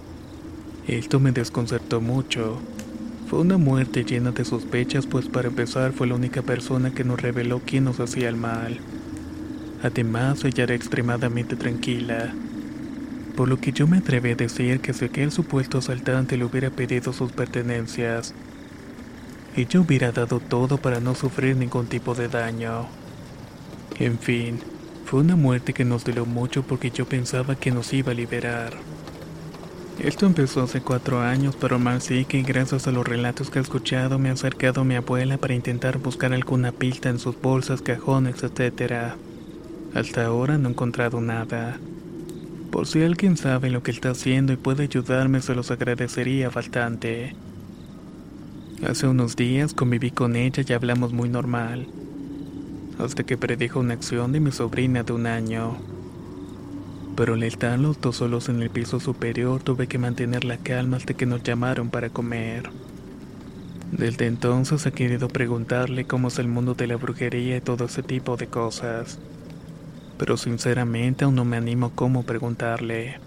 Esto 0.86 1.20
me 1.20 1.32
desconcertó 1.32 2.00
mucho. 2.00 2.58
Fue 3.28 3.40
una 3.40 3.58
muerte 3.58 4.04
llena 4.04 4.30
de 4.30 4.44
sospechas, 4.46 5.06
pues 5.06 5.28
para 5.28 5.48
empezar 5.48 5.92
fue 5.92 6.06
la 6.06 6.14
única 6.14 6.40
persona 6.40 6.94
que 6.94 7.04
nos 7.04 7.20
reveló 7.20 7.60
quién 7.64 7.84
nos 7.84 8.00
hacía 8.00 8.30
el 8.30 8.36
mal. 8.36 8.78
Además, 9.82 10.44
ella 10.44 10.64
era 10.64 10.74
extremadamente 10.74 11.54
tranquila, 11.54 12.34
por 13.38 13.48
lo 13.48 13.60
que 13.60 13.70
yo 13.70 13.86
me 13.86 13.98
atreví 13.98 14.32
a 14.32 14.34
decir 14.34 14.80
que 14.80 14.92
si 14.92 15.04
aquel 15.04 15.30
supuesto 15.30 15.78
asaltante 15.78 16.36
le 16.36 16.44
hubiera 16.44 16.70
pedido 16.70 17.12
sus 17.12 17.30
pertenencias, 17.30 18.34
ella 19.54 19.78
hubiera 19.78 20.10
dado 20.10 20.40
todo 20.40 20.78
para 20.78 20.98
no 20.98 21.14
sufrir 21.14 21.54
ningún 21.54 21.86
tipo 21.86 22.16
de 22.16 22.26
daño. 22.26 22.88
En 24.00 24.18
fin, 24.18 24.58
fue 25.04 25.20
una 25.20 25.36
muerte 25.36 25.72
que 25.72 25.84
nos 25.84 26.04
dolió 26.04 26.26
mucho 26.26 26.64
porque 26.64 26.90
yo 26.90 27.06
pensaba 27.08 27.54
que 27.54 27.70
nos 27.70 27.92
iba 27.92 28.10
a 28.10 28.16
liberar. 28.16 28.72
Esto 30.00 30.26
empezó 30.26 30.64
hace 30.64 30.80
cuatro 30.80 31.20
años, 31.20 31.54
pero 31.60 31.78
más 31.78 32.02
sí 32.02 32.24
que 32.24 32.42
gracias 32.42 32.88
a 32.88 32.90
los 32.90 33.06
relatos 33.06 33.50
que 33.50 33.60
he 33.60 33.62
escuchado 33.62 34.18
me 34.18 34.30
ha 34.30 34.32
acercado 34.32 34.80
a 34.80 34.84
mi 34.84 34.96
abuela 34.96 35.38
para 35.38 35.54
intentar 35.54 35.98
buscar 35.98 36.32
alguna 36.32 36.72
pista 36.72 37.08
en 37.08 37.20
sus 37.20 37.40
bolsas, 37.40 37.82
cajones, 37.82 38.42
etc. 38.42 39.14
Hasta 39.94 40.26
ahora 40.26 40.58
no 40.58 40.70
he 40.70 40.72
encontrado 40.72 41.20
nada. 41.20 41.78
Por 42.78 42.86
si 42.86 43.02
alguien 43.02 43.36
sabe 43.36 43.70
lo 43.70 43.82
que 43.82 43.90
está 43.90 44.10
haciendo 44.10 44.52
y 44.52 44.56
puede 44.56 44.84
ayudarme, 44.84 45.42
se 45.42 45.56
los 45.56 45.72
agradecería 45.72 46.48
bastante. 46.48 47.34
Hace 48.88 49.08
unos 49.08 49.34
días 49.34 49.74
conviví 49.74 50.12
con 50.12 50.36
ella 50.36 50.62
y 50.64 50.72
hablamos 50.72 51.12
muy 51.12 51.28
normal 51.28 51.88
hasta 53.00 53.24
que 53.24 53.36
predijo 53.36 53.80
una 53.80 53.94
acción 53.94 54.30
de 54.30 54.38
mi 54.38 54.52
sobrina 54.52 55.02
de 55.02 55.12
un 55.12 55.26
año. 55.26 55.76
Pero 57.16 57.34
al 57.34 57.42
estar 57.42 57.80
los 57.80 58.00
dos 58.00 58.14
solos 58.14 58.48
en 58.48 58.62
el 58.62 58.70
piso 58.70 59.00
superior 59.00 59.60
tuve 59.60 59.88
que 59.88 59.98
mantener 59.98 60.44
la 60.44 60.58
calma 60.58 60.98
hasta 60.98 61.14
que 61.14 61.26
nos 61.26 61.42
llamaron 61.42 61.90
para 61.90 62.10
comer. 62.10 62.70
Desde 63.90 64.26
entonces 64.26 64.86
he 64.86 64.92
querido 64.92 65.26
preguntarle 65.26 66.04
cómo 66.04 66.28
es 66.28 66.38
el 66.38 66.46
mundo 66.46 66.74
de 66.74 66.86
la 66.86 66.94
brujería 66.94 67.56
y 67.56 67.60
todo 67.60 67.86
ese 67.86 68.04
tipo 68.04 68.36
de 68.36 68.46
cosas. 68.46 69.18
Pero 70.18 70.36
sinceramente 70.36 71.24
aún 71.24 71.36
no 71.36 71.44
me 71.44 71.56
animo 71.56 71.92
cómo 71.94 72.24
preguntarle. 72.24 73.20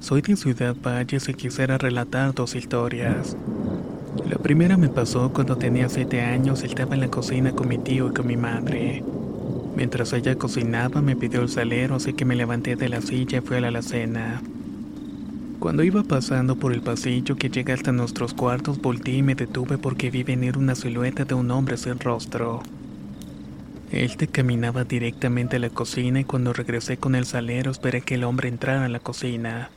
Soy 0.00 0.20
de 0.20 0.36
Ciudad 0.36 0.76
Valles 0.82 1.28
y 1.28 1.34
quisiera 1.34 1.78
relatar 1.78 2.34
dos 2.34 2.54
historias. 2.54 3.36
La 4.28 4.36
primera 4.38 4.76
me 4.76 4.88
pasó 4.88 5.32
cuando 5.32 5.56
tenía 5.56 5.88
7 5.88 6.20
años 6.20 6.62
y 6.62 6.66
estaba 6.66 6.94
en 6.94 7.00
la 7.00 7.08
cocina 7.08 7.52
con 7.52 7.68
mi 7.68 7.78
tío 7.78 8.08
y 8.08 8.12
con 8.12 8.26
mi 8.26 8.36
madre. 8.36 9.02
Mientras 9.76 10.12
ella 10.12 10.36
cocinaba 10.36 11.00
me 11.00 11.16
pidió 11.16 11.40
el 11.42 11.48
salero, 11.48 11.96
así 11.96 12.12
que 12.12 12.24
me 12.24 12.36
levanté 12.36 12.76
de 12.76 12.88
la 12.88 13.00
silla 13.00 13.38
y 13.38 13.40
fui 13.40 13.56
a 13.56 13.60
la 13.60 13.68
alacena. 13.68 14.42
Cuando 15.58 15.84
iba 15.84 16.02
pasando 16.02 16.56
por 16.56 16.72
el 16.72 16.82
pasillo 16.82 17.36
que 17.36 17.48
llega 17.48 17.74
hasta 17.74 17.92
nuestros 17.92 18.34
cuartos, 18.34 18.80
volteé 18.80 19.16
y 19.16 19.22
me 19.22 19.34
detuve 19.34 19.78
porque 19.78 20.10
vi 20.10 20.22
venir 20.22 20.58
una 20.58 20.74
silueta 20.74 21.24
de 21.24 21.34
un 21.34 21.50
hombre 21.50 21.76
sin 21.76 21.98
rostro. 21.98 22.62
Este 23.90 24.26
caminaba 24.26 24.84
directamente 24.84 25.56
a 25.56 25.60
la 25.60 25.70
cocina 25.70 26.20
y 26.20 26.24
cuando 26.24 26.52
regresé 26.52 26.96
con 26.96 27.14
el 27.14 27.26
salero 27.26 27.70
esperé 27.70 28.00
que 28.00 28.14
el 28.16 28.24
hombre 28.24 28.48
entrara 28.48 28.84
a 28.84 28.88
la 28.88 29.00
cocina 29.00 29.70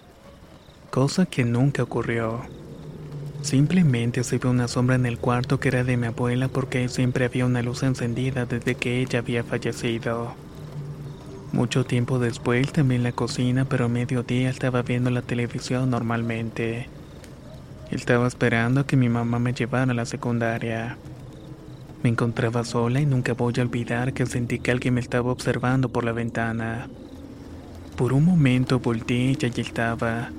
cosa 0.95 1.25
que 1.25 1.43
nunca 1.43 1.84
ocurrió. 1.84 2.39
Simplemente 3.45 4.23
se 4.23 4.39
vio 4.39 4.49
una 4.49 4.67
sombra 4.67 4.95
en 4.95 5.05
el 5.05 5.19
cuarto 5.19 5.60
que 5.60 5.67
era 5.67 5.84
de 5.84 5.97
mi 5.97 6.08
abuela 6.08 6.47
porque 6.47 6.89
siempre 6.89 7.25
había 7.25 7.45
una 7.45 7.62
luz 7.62 7.84
encendida 7.84 8.47
desde 8.47 8.73
que 8.73 9.01
ella 9.01 9.19
había 9.19 9.43
fallecido. 9.43 10.34
Mucho 11.51 11.86
tiempo 11.86 12.17
después 12.17 12.71
también 12.71 13.03
la 13.03 13.12
cocina, 13.12 13.65
pero 13.65 13.86
a 13.86 13.88
mediodía 13.88 14.49
estaba 14.49 14.81
viendo 14.81 15.12
la 15.12 15.21
televisión 15.21 15.91
normalmente. 15.91 16.89
Estaba 17.91 18.25
esperando 18.25 18.81
a 18.81 18.88
que 18.88 18.97
mi 18.97 19.10
mamá 19.10 19.38
me 19.38 19.53
llevara 19.53 19.91
a 19.91 19.93
la 19.95 20.08
secundaria. 20.08 20.97
Me 22.01 22.10
encontraba 22.10 22.63
sola 22.63 22.99
y 22.99 23.05
nunca 23.05 23.34
voy 23.34 23.53
a 23.60 23.62
olvidar 23.62 24.13
que 24.13 24.25
sentí 24.25 24.58
que 24.58 24.71
alguien 24.71 24.95
me 24.95 25.01
estaba 25.01 25.31
observando 25.31 25.89
por 25.89 26.03
la 26.03 26.13
ventana. 26.13 26.89
Por 27.95 28.12
un 28.12 28.25
momento 28.25 28.79
volteé 28.79 29.38
y 29.39 29.45
allí 29.45 29.62
estaba 29.62 30.31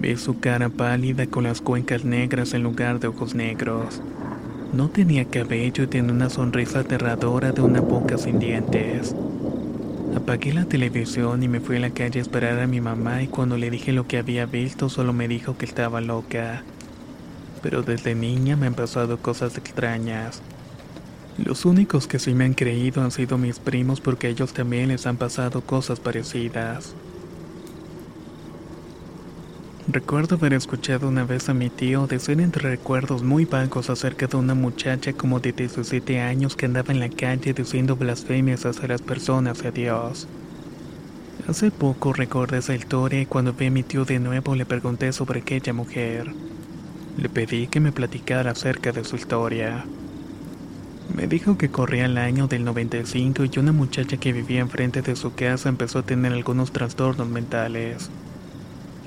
Vi 0.00 0.16
su 0.16 0.38
cara 0.38 0.68
pálida 0.68 1.26
con 1.26 1.42
las 1.42 1.60
cuencas 1.60 2.04
negras 2.04 2.54
en 2.54 2.62
lugar 2.62 3.00
de 3.00 3.08
ojos 3.08 3.34
negros. 3.34 4.00
No 4.72 4.90
tenía 4.90 5.24
cabello 5.24 5.82
y 5.82 5.86
tenía 5.88 6.12
una 6.12 6.30
sonrisa 6.30 6.80
aterradora 6.80 7.50
de 7.50 7.62
una 7.62 7.80
boca 7.80 8.16
sin 8.16 8.38
dientes. 8.38 9.16
Apagué 10.14 10.52
la 10.52 10.66
televisión 10.66 11.42
y 11.42 11.48
me 11.48 11.58
fui 11.58 11.78
a 11.78 11.80
la 11.80 11.90
calle 11.90 12.20
a 12.20 12.22
esperar 12.22 12.60
a 12.60 12.68
mi 12.68 12.80
mamá 12.80 13.22
y 13.24 13.26
cuando 13.26 13.58
le 13.58 13.70
dije 13.70 13.92
lo 13.92 14.06
que 14.06 14.18
había 14.18 14.46
visto 14.46 14.88
solo 14.88 15.12
me 15.12 15.26
dijo 15.26 15.58
que 15.58 15.64
estaba 15.64 16.00
loca. 16.00 16.62
Pero 17.60 17.82
desde 17.82 18.14
niña 18.14 18.54
me 18.54 18.68
han 18.68 18.74
pasado 18.74 19.18
cosas 19.18 19.58
extrañas. 19.58 20.42
Los 21.44 21.64
únicos 21.64 22.06
que 22.06 22.20
sí 22.20 22.34
me 22.34 22.44
han 22.44 22.54
creído 22.54 23.02
han 23.02 23.10
sido 23.10 23.36
mis 23.36 23.58
primos 23.58 24.00
porque 24.00 24.28
a 24.28 24.30
ellos 24.30 24.52
también 24.52 24.88
les 24.88 25.06
han 25.06 25.16
pasado 25.16 25.60
cosas 25.60 25.98
parecidas. 25.98 26.94
Recuerdo 29.90 30.36
haber 30.36 30.52
escuchado 30.52 31.08
una 31.08 31.24
vez 31.24 31.48
a 31.48 31.54
mi 31.54 31.70
tío 31.70 32.06
decir 32.06 32.42
entre 32.42 32.68
recuerdos 32.68 33.22
muy 33.22 33.46
vagos 33.46 33.88
acerca 33.88 34.26
de 34.26 34.36
una 34.36 34.54
muchacha 34.54 35.14
como 35.14 35.40
de 35.40 35.52
17 35.52 36.20
años 36.20 36.56
que 36.56 36.66
andaba 36.66 36.92
en 36.92 37.00
la 37.00 37.08
calle 37.08 37.54
diciendo 37.54 37.96
blasfemias 37.96 38.66
hacia 38.66 38.88
las 38.88 39.00
personas 39.00 39.64
y 39.64 39.66
a 39.66 39.70
Dios. 39.70 40.28
Hace 41.48 41.70
poco 41.70 42.12
recordé 42.12 42.58
esa 42.58 42.74
historia 42.74 43.22
y 43.22 43.24
cuando 43.24 43.54
vi 43.54 43.68
a 43.68 43.70
mi 43.70 43.82
tío 43.82 44.04
de 44.04 44.18
nuevo 44.18 44.54
le 44.54 44.66
pregunté 44.66 45.10
sobre 45.14 45.40
aquella 45.40 45.72
mujer. 45.72 46.34
Le 47.16 47.30
pedí 47.30 47.66
que 47.66 47.80
me 47.80 47.90
platicara 47.90 48.50
acerca 48.50 48.92
de 48.92 49.04
su 49.04 49.16
historia. 49.16 49.86
Me 51.16 51.26
dijo 51.28 51.56
que 51.56 51.70
corría 51.70 52.04
el 52.04 52.18
año 52.18 52.46
del 52.46 52.62
95 52.62 53.44
y 53.46 53.58
una 53.58 53.72
muchacha 53.72 54.18
que 54.18 54.34
vivía 54.34 54.60
enfrente 54.60 55.00
de 55.00 55.16
su 55.16 55.34
casa 55.34 55.70
empezó 55.70 56.00
a 56.00 56.04
tener 56.04 56.34
algunos 56.34 56.72
trastornos 56.72 57.26
mentales. 57.26 58.10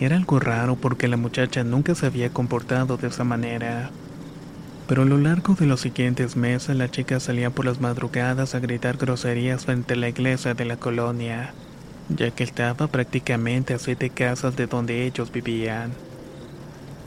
Era 0.02 0.16
algo 0.16 0.40
raro 0.40 0.78
porque 0.78 1.08
la 1.08 1.16
muchacha 1.16 1.64
nunca 1.64 1.94
se 1.94 2.08
había 2.08 2.32
comportado 2.32 2.98
de 2.98 3.10
esa 3.10 3.24
manera. 3.24 3.92
Pero 4.88 5.04
a 5.04 5.06
lo 5.06 5.20
largo 5.20 5.54
de 5.54 5.68
los 5.68 5.82
siguientes 5.82 6.36
meses 6.36 6.76
la 6.76 6.90
chica 6.90 7.20
salía 7.20 7.52
por 7.52 7.66
las 7.66 7.80
madrugadas 7.80 8.56
a 8.56 8.60
gritar 8.60 8.98
groserías 8.98 9.66
frente 9.66 9.94
a 9.94 9.98
la 9.98 10.10
iglesia 10.10 10.56
de 10.56 10.66
la 10.66 10.78
colonia, 10.78 11.54
ya 12.10 12.32
que 12.32 12.44
estaba 12.44 12.88
prácticamente 12.88 13.76
a 13.76 13.78
siete 13.78 14.10
casas 14.10 14.56
de 14.56 14.66
donde 14.66 15.06
ellos 15.06 15.32
vivían. 15.32 15.92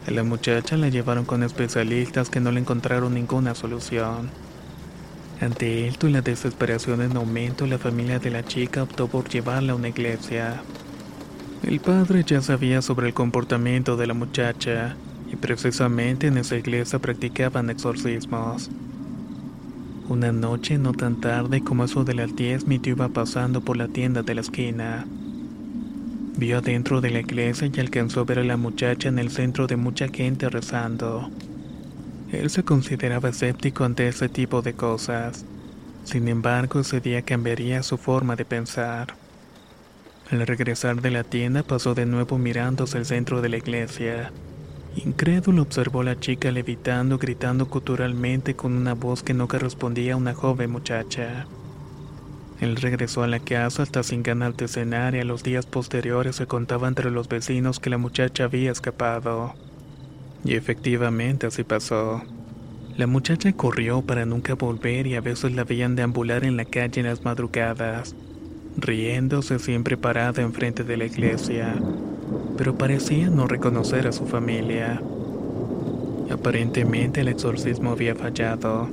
A 0.06 0.12
la 0.12 0.22
muchacha 0.22 0.76
la 0.76 0.88
llevaron 0.88 1.24
con 1.24 1.42
especialistas 1.42 2.30
que 2.30 2.38
no 2.38 2.52
le 2.52 2.60
encontraron 2.60 3.14
ninguna 3.14 3.56
solución. 3.56 4.30
Ante 5.40 5.88
esto 5.88 6.06
y 6.06 6.12
la 6.12 6.22
desesperación 6.22 7.02
en 7.02 7.16
aumento, 7.16 7.66
la 7.66 7.78
familia 7.78 8.20
de 8.20 8.30
la 8.30 8.44
chica 8.44 8.84
optó 8.84 9.08
por 9.08 9.28
llevarla 9.28 9.72
a 9.72 9.76
una 9.76 9.88
iglesia. 9.88 10.62
El 11.66 11.80
padre 11.80 12.24
ya 12.26 12.42
sabía 12.42 12.82
sobre 12.82 13.06
el 13.06 13.14
comportamiento 13.14 13.96
de 13.96 14.06
la 14.06 14.12
muchacha 14.12 14.96
y 15.32 15.36
precisamente 15.36 16.26
en 16.26 16.36
esa 16.36 16.56
iglesia 16.56 16.98
practicaban 16.98 17.70
exorcismos. 17.70 18.70
Una 20.10 20.30
noche 20.30 20.76
no 20.76 20.92
tan 20.92 21.22
tarde 21.22 21.64
como 21.64 21.84
eso 21.84 22.04
de 22.04 22.12
las 22.12 22.36
10 22.36 22.66
mi 22.66 22.78
tío 22.78 22.92
iba 22.92 23.08
pasando 23.08 23.62
por 23.62 23.78
la 23.78 23.88
tienda 23.88 24.22
de 24.22 24.34
la 24.34 24.42
esquina. 24.42 25.06
Vio 26.36 26.58
adentro 26.58 27.00
de 27.00 27.10
la 27.10 27.20
iglesia 27.20 27.70
y 27.74 27.80
alcanzó 27.80 28.20
a 28.20 28.24
ver 28.24 28.40
a 28.40 28.44
la 28.44 28.58
muchacha 28.58 29.08
en 29.08 29.18
el 29.18 29.30
centro 29.30 29.66
de 29.66 29.76
mucha 29.76 30.08
gente 30.08 30.50
rezando. 30.50 31.30
Él 32.30 32.50
se 32.50 32.62
consideraba 32.62 33.30
escéptico 33.30 33.84
ante 33.84 34.06
ese 34.06 34.28
tipo 34.28 34.60
de 34.60 34.74
cosas. 34.74 35.46
Sin 36.04 36.28
embargo, 36.28 36.80
ese 36.80 37.00
día 37.00 37.22
cambiaría 37.22 37.82
su 37.82 37.96
forma 37.96 38.36
de 38.36 38.44
pensar. 38.44 39.23
Al 40.34 40.48
regresar 40.48 41.00
de 41.00 41.12
la 41.12 41.22
tienda 41.22 41.62
pasó 41.62 41.94
de 41.94 42.06
nuevo 42.06 42.38
mirándose 42.38 42.98
el 42.98 43.06
centro 43.06 43.40
de 43.40 43.48
la 43.48 43.56
iglesia. 43.56 44.32
Incrédulo 44.96 45.62
observó 45.62 46.00
a 46.00 46.04
la 46.04 46.18
chica 46.18 46.50
levitando, 46.50 47.18
gritando 47.18 47.68
culturalmente 47.68 48.56
con 48.56 48.72
una 48.72 48.94
voz 48.94 49.22
que 49.22 49.32
no 49.32 49.46
correspondía 49.46 50.14
a 50.14 50.16
una 50.16 50.34
joven 50.34 50.72
muchacha. 50.72 51.46
Él 52.60 52.74
regresó 52.74 53.22
a 53.22 53.28
la 53.28 53.38
casa 53.38 53.84
hasta 53.84 54.02
sin 54.02 54.24
ganas 54.24 54.56
de 54.56 54.66
cenar 54.66 55.14
y 55.14 55.20
a 55.20 55.24
los 55.24 55.44
días 55.44 55.66
posteriores 55.66 56.34
se 56.34 56.48
contaba 56.48 56.88
entre 56.88 57.12
los 57.12 57.28
vecinos 57.28 57.78
que 57.78 57.90
la 57.90 57.98
muchacha 57.98 58.42
había 58.42 58.72
escapado. 58.72 59.54
Y 60.44 60.54
efectivamente 60.54 61.46
así 61.46 61.62
pasó. 61.62 62.24
La 62.96 63.06
muchacha 63.06 63.52
corrió 63.52 64.02
para 64.02 64.26
nunca 64.26 64.54
volver 64.54 65.06
y 65.06 65.14
a 65.14 65.20
veces 65.20 65.52
la 65.52 65.62
veían 65.62 65.94
deambular 65.94 66.42
en 66.42 66.56
la 66.56 66.64
calle 66.64 67.02
en 67.02 67.06
las 67.06 67.24
madrugadas 67.24 68.16
riéndose 68.76 69.58
siempre 69.58 69.96
parada 69.96 70.42
enfrente 70.42 70.84
de 70.84 70.96
la 70.96 71.04
iglesia, 71.04 71.74
pero 72.56 72.76
parecía 72.76 73.28
no 73.28 73.46
reconocer 73.46 74.06
a 74.06 74.12
su 74.12 74.26
familia. 74.26 75.00
Aparentemente 76.30 77.20
el 77.20 77.28
exorcismo 77.28 77.92
había 77.92 78.14
fallado 78.14 78.88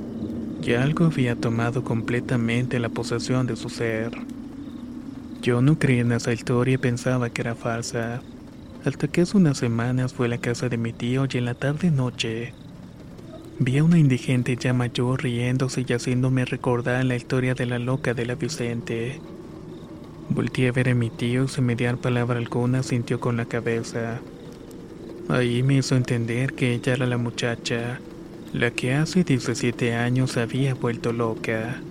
y 0.62 0.74
algo 0.74 1.06
había 1.06 1.34
tomado 1.34 1.82
completamente 1.82 2.78
la 2.78 2.88
posesión 2.88 3.46
de 3.46 3.56
su 3.56 3.68
ser. 3.68 4.12
Yo 5.40 5.60
no 5.60 5.78
creía 5.78 6.02
en 6.02 6.12
esa 6.12 6.32
historia 6.32 6.74
y 6.74 6.78
pensaba 6.78 7.30
que 7.30 7.42
era 7.42 7.54
falsa, 7.56 8.22
hasta 8.84 9.08
que 9.08 9.22
hace 9.22 9.36
unas 9.36 9.58
semanas 9.58 10.14
fue 10.14 10.26
a 10.26 10.30
la 10.30 10.38
casa 10.38 10.68
de 10.68 10.76
mi 10.76 10.92
tío 10.92 11.26
y 11.30 11.38
en 11.38 11.46
la 11.46 11.54
tarde-noche 11.54 12.54
vi 13.58 13.78
a 13.78 13.84
una 13.84 13.98
indigente 13.98 14.56
ya 14.56 14.72
mayor 14.72 15.22
riéndose 15.22 15.84
y 15.86 15.92
haciéndome 15.92 16.44
recordar 16.44 17.04
la 17.04 17.16
historia 17.16 17.54
de 17.54 17.66
la 17.66 17.78
loca 17.78 18.14
de 18.14 18.26
la 18.26 18.34
Vicente. 18.34 19.20
Volté 20.34 20.66
a 20.68 20.72
ver 20.72 20.88
a 20.88 20.94
mi 20.94 21.10
tío 21.10 21.46
sin 21.46 21.66
mediar 21.66 21.98
palabra 21.98 22.38
alguna, 22.38 22.82
sintió 22.82 23.20
con 23.20 23.36
la 23.36 23.44
cabeza. 23.44 24.18
Ahí 25.28 25.62
me 25.62 25.74
hizo 25.74 25.94
entender 25.94 26.54
que 26.54 26.72
ella 26.72 26.94
era 26.94 27.04
la 27.04 27.18
muchacha, 27.18 28.00
la 28.54 28.70
que 28.70 28.94
hace 28.94 29.24
17 29.24 29.94
años 29.94 30.38
había 30.38 30.72
vuelto 30.74 31.12
loca. 31.12 31.82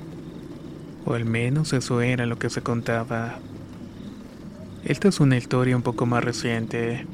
O 1.05 1.13
al 1.13 1.25
menos 1.25 1.71
eso 1.73 2.01
era 2.01 2.25
lo 2.25 2.39
que 2.39 2.49
se 2.49 2.63
contaba. 2.63 3.37
Esta 4.85 5.09
es 5.09 5.19
una 5.19 5.37
historia 5.37 5.75
un 5.75 5.83
poco 5.83 6.07
más 6.07 6.23
reciente. 6.23 7.05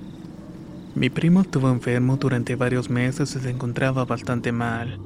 Mi 0.95 1.09
primo 1.09 1.41
estuvo 1.41 1.69
enfermo 1.69 2.15
durante 2.15 2.55
varios 2.55 2.89
meses 2.89 3.35
y 3.35 3.39
se 3.39 3.49
encontraba 3.49 4.05
bastante 4.05 4.53
mal. 4.53 4.97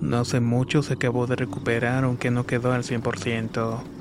No 0.00 0.18
hace 0.18 0.38
mucho 0.38 0.84
se 0.84 0.92
acabó 0.92 1.26
de 1.26 1.34
recuperar 1.34 2.04
aunque 2.04 2.30
no 2.30 2.46
quedó 2.46 2.70
al 2.70 2.84
100%. 2.84 3.95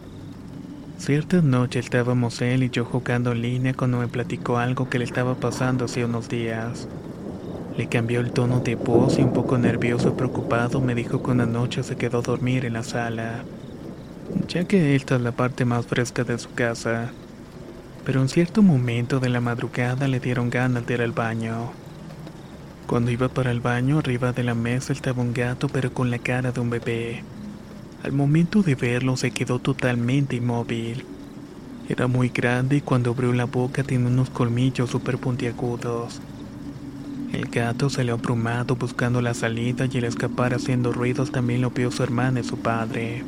Cierta 0.97 1.41
noche 1.41 1.79
estábamos 1.79 2.41
él 2.41 2.63
y 2.63 2.69
yo 2.69 2.85
jugando 2.85 3.33
en 3.33 3.41
línea 3.41 3.73
cuando 3.73 3.99
me 3.99 4.07
platicó 4.07 4.57
algo 4.57 4.89
que 4.89 4.97
le 4.97 5.03
estaba 5.03 5.35
pasando 5.35 5.85
hace 5.85 6.05
unos 6.05 6.29
días. 6.29 6.87
Le 7.77 7.87
cambió 7.89 8.21
el 8.21 8.31
tono 8.31 8.61
de 8.61 8.75
voz 8.75 9.19
y 9.19 9.21
un 9.23 9.33
poco 9.33 9.57
nervioso 9.57 10.09
y 10.09 10.11
preocupado 10.13 10.79
me 10.81 10.95
dijo 10.95 11.21
que 11.21 11.31
una 11.31 11.45
noche 11.45 11.83
se 11.83 11.97
quedó 11.97 12.19
a 12.19 12.21
dormir 12.21 12.65
en 12.65 12.73
la 12.73 12.83
sala, 12.83 13.43
ya 14.47 14.63
que 14.65 14.95
esta 14.95 15.15
es 15.17 15.21
la 15.21 15.33
parte 15.33 15.65
más 15.65 15.85
fresca 15.85 16.23
de 16.23 16.39
su 16.39 16.53
casa. 16.53 17.13
Pero 18.05 18.21
en 18.21 18.29
cierto 18.29 18.63
momento 18.63 19.19
de 19.19 19.29
la 19.29 19.41
madrugada 19.41 20.07
le 20.07 20.19
dieron 20.21 20.49
ganas 20.49 20.85
de 20.85 20.93
ir 20.93 21.01
al 21.01 21.11
baño. 21.11 21.75
Cuando 22.87 23.11
iba 23.11 23.29
para 23.29 23.51
el 23.51 23.61
baño, 23.61 23.99
arriba 23.99 24.31
de 24.31 24.43
la 24.43 24.55
mesa 24.55 24.93
estaba 24.93 25.21
un 25.21 25.33
gato 25.33 25.69
pero 25.69 25.93
con 25.93 26.09
la 26.09 26.19
cara 26.19 26.51
de 26.53 26.61
un 26.61 26.69
bebé. 26.69 27.25
Al 28.05 28.11
momento 28.11 28.61
de 28.61 28.75
verlo 28.75 29.17
se 29.17 29.31
quedó 29.31 29.57
totalmente 29.57 30.35
inmóvil. 30.35 31.03
Era 31.89 32.05
muy 32.05 32.29
grande 32.29 32.75
y 32.75 32.81
cuando 32.81 33.09
abrió 33.09 33.33
la 33.33 33.45
boca 33.45 33.81
tenía 33.81 34.07
unos 34.07 34.29
colmillos 34.29 34.91
súper 34.91 35.17
puntiagudos. 35.17 36.21
El 37.33 37.47
gato 37.47 37.89
salió 37.89 38.13
abrumado 38.13 38.75
buscando 38.75 39.23
la 39.23 39.33
salida 39.33 39.87
y 39.91 39.97
al 39.97 40.03
escapar 40.03 40.53
haciendo 40.53 40.93
ruidos 40.93 41.31
también 41.31 41.61
lo 41.61 41.71
vio 41.71 41.89
su 41.89 42.03
hermana 42.03 42.41
y 42.41 42.43
su 42.43 42.59
padre. 42.59 43.23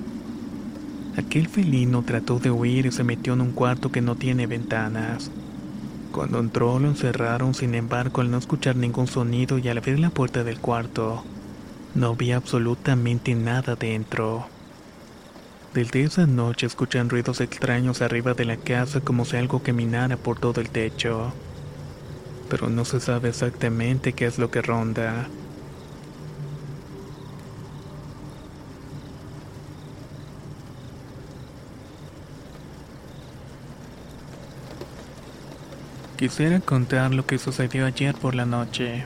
Aquel 1.17 1.47
felino 1.47 2.03
trató 2.03 2.37
de 2.37 2.51
huir 2.51 2.85
y 2.85 2.91
se 2.91 3.03
metió 3.03 3.33
en 3.33 3.41
un 3.41 3.53
cuarto 3.53 3.91
que 3.91 4.01
no 4.01 4.13
tiene 4.13 4.45
ventanas. 4.45 5.31
Cuando 6.11 6.37
entró 6.37 6.77
lo 6.77 6.87
encerraron, 6.89 7.55
sin 7.55 7.73
embargo 7.73 8.21
al 8.21 8.29
no 8.29 8.37
escuchar 8.37 8.75
ningún 8.75 9.07
sonido 9.07 9.57
y 9.57 9.69
al 9.69 9.79
abrir 9.79 9.97
la 9.97 10.11
puerta 10.11 10.43
del 10.43 10.59
cuarto, 10.59 11.23
no 11.95 12.09
había 12.09 12.37
absolutamente 12.37 13.33
nada 13.33 13.75
dentro. 13.75 14.45
Desde 15.77 16.01
esa 16.01 16.25
noche 16.25 16.65
escuchan 16.65 17.07
ruidos 17.07 17.39
extraños 17.39 18.01
arriba 18.01 18.33
de 18.33 18.45
la 18.45 18.57
casa 18.57 18.99
como 18.99 19.25
si 19.25 19.37
algo 19.37 19.61
caminara 19.61 20.17
por 20.17 20.39
todo 20.39 20.59
el 20.59 20.71
techo. 20.71 21.31
Pero 22.49 22.67
no 22.71 22.83
se 22.83 22.99
sabe 22.99 23.29
exactamente 23.29 24.13
qué 24.13 24.25
es 24.25 24.39
lo 24.39 24.49
que 24.49 24.63
ronda. 24.63 25.27
Quisiera 36.15 36.59
contar 36.59 37.13
lo 37.13 37.27
que 37.27 37.37
sucedió 37.37 37.85
ayer 37.85 38.15
por 38.15 38.33
la 38.33 38.47
noche. 38.47 39.05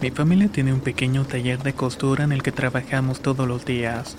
Mi 0.00 0.10
familia 0.10 0.48
tiene 0.48 0.72
un 0.72 0.80
pequeño 0.80 1.24
taller 1.24 1.62
de 1.62 1.74
costura 1.74 2.24
en 2.24 2.32
el 2.32 2.42
que 2.42 2.50
trabajamos 2.50 3.20
todos 3.20 3.46
los 3.46 3.64
días. 3.64 4.16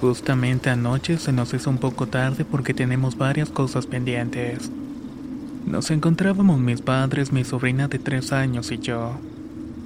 Justamente 0.00 0.70
anoche 0.70 1.18
se 1.18 1.32
nos 1.32 1.54
hizo 1.54 1.70
un 1.70 1.78
poco 1.78 2.06
tarde 2.06 2.44
porque 2.44 2.74
tenemos 2.74 3.16
varias 3.16 3.50
cosas 3.50 3.86
pendientes. 3.86 4.70
Nos 5.66 5.90
encontrábamos 5.90 6.60
mis 6.60 6.82
padres, 6.82 7.32
mi 7.32 7.44
sobrina 7.44 7.88
de 7.88 7.98
tres 7.98 8.32
años 8.32 8.70
y 8.70 8.78
yo. 8.78 9.18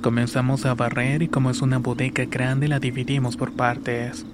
Comenzamos 0.03 0.67
a 0.67 0.75
barrer 0.75 1.23
y 1.23 1.29
como 1.29 1.51
es 1.51 1.63
una 1.63 1.79
bodega 1.79 2.25
grande 2.25 2.69
la 2.69 2.81
dividimos 2.81 3.37
por 3.37 3.53
partes. 3.53 4.25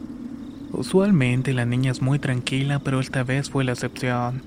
Usualmente 0.73 1.53
la 1.53 1.65
niña 1.65 1.93
es 1.93 2.03
muy 2.03 2.19
tranquila, 2.19 2.79
pero 2.79 3.01
esta 3.01 3.23
vez 3.23 3.51
fue 3.51 3.65
la 3.65 3.73
excepción. 3.73 4.43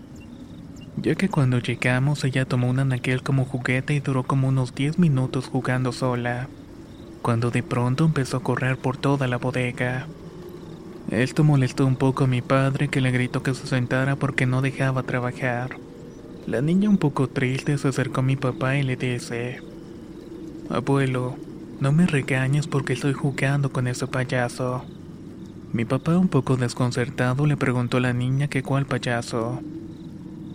Ya 1.02 1.16
que 1.16 1.30
cuando 1.30 1.60
llegamos 1.60 2.24
ella 2.24 2.46
tomó 2.46 2.70
un 2.70 2.80
anaquel 2.80 3.22
como 3.22 3.46
juguete 3.46 3.94
y 3.94 4.00
duró 4.00 4.24
como 4.24 4.48
unos 4.48 4.74
10 4.74 4.98
minutos 5.00 5.48
jugando 5.48 5.92
sola, 5.92 6.48
cuando 7.22 7.52
de 7.52 7.62
pronto 7.62 8.06
empezó 8.06 8.38
a 8.38 8.44
correr 8.44 8.78
por 8.78 8.98
toda 8.98 9.28
la 9.28 9.38
bodega. 9.38 10.08
Esto 11.10 11.46
molestó 11.46 11.86
un 11.86 11.96
poco 11.96 12.26
a 12.26 12.28
mi 12.28 12.42
padre 12.42 12.90
que 12.90 13.00
le 13.00 13.12
gritó 13.12 13.42
que 13.42 13.54
se 13.54 13.66
sentara 13.66 14.18
porque 14.18 14.46
no 14.46 14.62
dejaba 14.62 15.04
trabajar. 15.04 15.78
La 16.46 16.62
niña 16.62 16.90
un 16.90 16.98
poco 16.98 17.28
triste 17.28 17.78
se 17.78 17.88
acercó 17.88 18.20
a 18.20 18.24
mi 18.24 18.36
papá 18.36 18.76
y 18.76 18.84
le 18.84 18.98
dice, 18.98 19.62
Abuelo, 20.70 21.36
no 21.80 21.94
me 21.94 22.08
regañes 22.08 22.68
porque 22.68 22.92
estoy 22.92 23.14
jugando 23.14 23.72
con 23.72 23.88
ese 23.88 24.06
payaso. 24.08 24.84
Mi 25.72 25.86
papá, 25.86 26.18
un 26.18 26.28
poco 26.28 26.58
desconcertado, 26.58 27.46
le 27.46 27.56
preguntó 27.56 27.98
a 27.98 28.02
la 28.02 28.14
niña 28.14 28.50
que 28.50 28.64
cuál 28.64 28.86
payaso. 28.86 29.62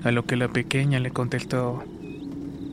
A 0.04 0.10
lo 0.10 0.24
que 0.26 0.36
la 0.36 0.48
pequeña 0.48 1.00
le 1.00 1.12
contestó: 1.12 1.82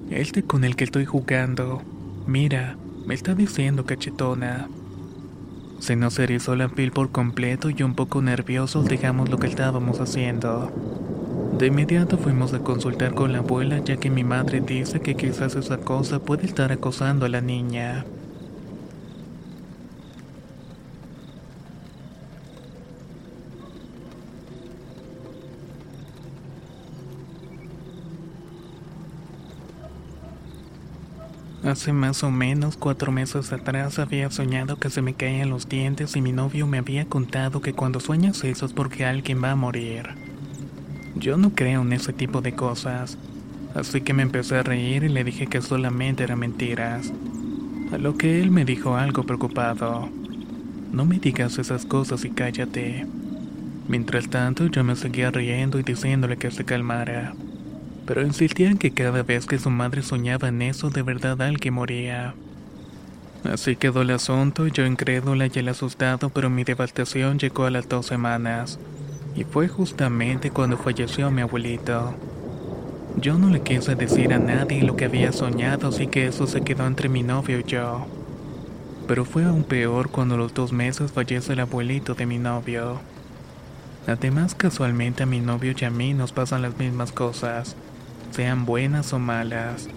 Este 0.10 0.44
con 0.44 0.64
el 0.66 0.76
que 0.76 0.84
estoy 0.84 1.06
jugando. 1.06 1.82
Mira, 2.28 2.78
me 3.06 3.14
está 3.14 3.36
diciendo 3.36 3.86
cachetona. 3.86 4.68
Se 5.80 5.96
nos 5.96 6.20
erizó 6.20 6.56
la 6.56 6.68
piel 6.68 6.92
por 6.92 7.12
completo 7.12 7.70
y 7.70 7.84
un 7.84 7.96
poco 7.96 8.22
nerviosos 8.22 8.86
dejamos 8.86 9.30
lo 9.30 9.38
que 9.38 9.48
estábamos 9.48 10.02
haciendo. 10.02 10.72
De 11.58 11.68
inmediato 11.68 12.18
fuimos 12.18 12.54
a 12.54 12.60
consultar 12.60 13.14
con 13.14 13.32
la 13.32 13.40
abuela 13.40 13.80
ya 13.80 13.98
que 13.98 14.10
mi 14.10 14.24
madre 14.24 14.60
dice 14.62 15.00
que 15.00 15.16
quizás 15.16 15.56
esa 15.56 15.78
cosa 15.78 16.20
puede 16.20 16.46
estar 16.46 16.72
acosando 16.72 17.26
a 17.26 17.30
la 17.30 17.42
niña. 17.42 18.06
Hace 31.70 31.94
más 31.94 32.24
o 32.24 32.32
menos 32.32 32.78
cuatro 32.78 33.12
meses 33.12 33.54
atrás 33.54 34.00
había 34.00 34.32
soñado 34.32 34.80
que 34.80 34.90
se 34.90 35.04
me 35.04 35.14
caían 35.14 35.52
los 35.52 35.70
dientes 35.70 36.16
y 36.16 36.22
mi 36.22 36.32
novio 36.32 36.66
me 36.66 36.80
había 36.80 37.06
contado 37.06 37.62
que 37.62 37.74
cuando 37.74 38.00
sueñas 38.00 38.44
eso 38.44 38.66
es 38.66 38.74
porque 38.74 39.06
alguien 39.06 39.44
va 39.44 39.52
a 39.52 39.56
morir. 39.56 40.10
Yo 41.16 41.38
no 41.38 41.52
creo 41.52 41.84
en 41.84 41.94
ese 41.94 42.12
tipo 42.12 42.42
de 42.42 42.54
cosas, 42.54 43.20
así 43.76 44.02
que 44.02 44.16
me 44.16 44.24
empecé 44.24 44.56
a 44.56 44.64
reír 44.64 45.04
y 45.04 45.10
le 45.10 45.24
dije 45.24 45.46
que 45.46 45.62
solamente 45.62 46.24
eran 46.24 46.40
mentiras. 46.40 47.14
A 47.94 48.00
lo 48.00 48.18
que 48.18 48.42
él 48.42 48.50
me 48.50 48.66
dijo 48.66 48.96
algo 48.96 49.24
preocupado. 49.24 50.10
No 50.92 51.06
me 51.06 51.20
digas 51.20 51.60
esas 51.60 51.86
cosas 51.86 52.26
y 52.26 52.32
cállate. 52.32 53.06
Mientras 53.88 54.28
tanto 54.28 54.66
yo 54.66 54.84
me 54.84 54.96
seguía 54.96 55.30
riendo 55.30 55.80
y 55.80 55.84
diciéndole 55.84 56.38
que 56.38 56.50
se 56.50 56.66
calmara 56.66 57.36
pero 58.10 58.24
insistían 58.24 58.80
que 58.80 58.90
cada 58.90 59.22
vez 59.22 59.46
que 59.46 59.60
su 59.60 59.70
madre 59.70 60.02
soñaba 60.02 60.48
en 60.48 60.64
eso 60.64 60.90
de 60.90 61.04
verdad 61.04 61.40
alguien 61.44 61.76
moría. 61.76 62.34
Así 63.44 63.76
quedó 63.76 64.02
el 64.02 64.10
asunto, 64.10 64.66
yo 64.66 64.88
incrédula 64.88 65.46
y 65.46 65.60
el 65.60 65.68
asustado, 65.68 66.32
pero 66.32 66.50
mi 66.50 66.64
devastación 66.64 67.38
llegó 67.38 67.66
a 67.66 67.70
las 67.70 67.88
dos 67.88 68.08
semanas, 68.08 68.80
y 69.36 69.44
fue 69.44 69.68
justamente 69.68 70.50
cuando 70.50 70.76
falleció 70.76 71.30
mi 71.30 71.44
abuelito. 71.44 72.16
Yo 73.22 73.38
no 73.38 73.52
le 73.52 73.62
quise 73.62 73.96
decir 73.96 74.34
a 74.34 74.40
nadie 74.40 74.82
lo 74.82 74.96
que 74.96 75.06
había 75.06 75.32
soñado, 75.32 75.90
así 75.90 76.08
que 76.08 76.26
eso 76.26 76.48
se 76.48 76.62
quedó 76.62 76.88
entre 76.88 77.10
mi 77.10 77.22
novio 77.22 77.60
y 77.60 77.64
yo. 77.64 78.08
Pero 79.08 79.24
fue 79.24 79.44
aún 79.44 79.64
peor 79.64 80.10
cuando 80.10 80.36
los 80.36 80.56
dos 80.56 80.74
meses 80.74 81.12
fallece 81.12 81.54
el 81.54 81.60
abuelito 81.60 82.16
de 82.16 82.26
mi 82.26 82.40
novio. 82.40 83.02
Además, 84.08 84.56
casualmente 84.56 85.22
a 85.22 85.28
mi 85.28 85.42
novio 85.42 85.76
y 85.80 85.86
a 85.86 85.92
mí 85.92 86.16
nos 86.16 86.32
pasan 86.32 86.64
las 86.64 86.76
mismas 86.80 87.12
cosas 87.12 87.76
sean 88.32 88.66
buenas 88.66 89.14
o 89.14 89.20
malas. 89.20 89.88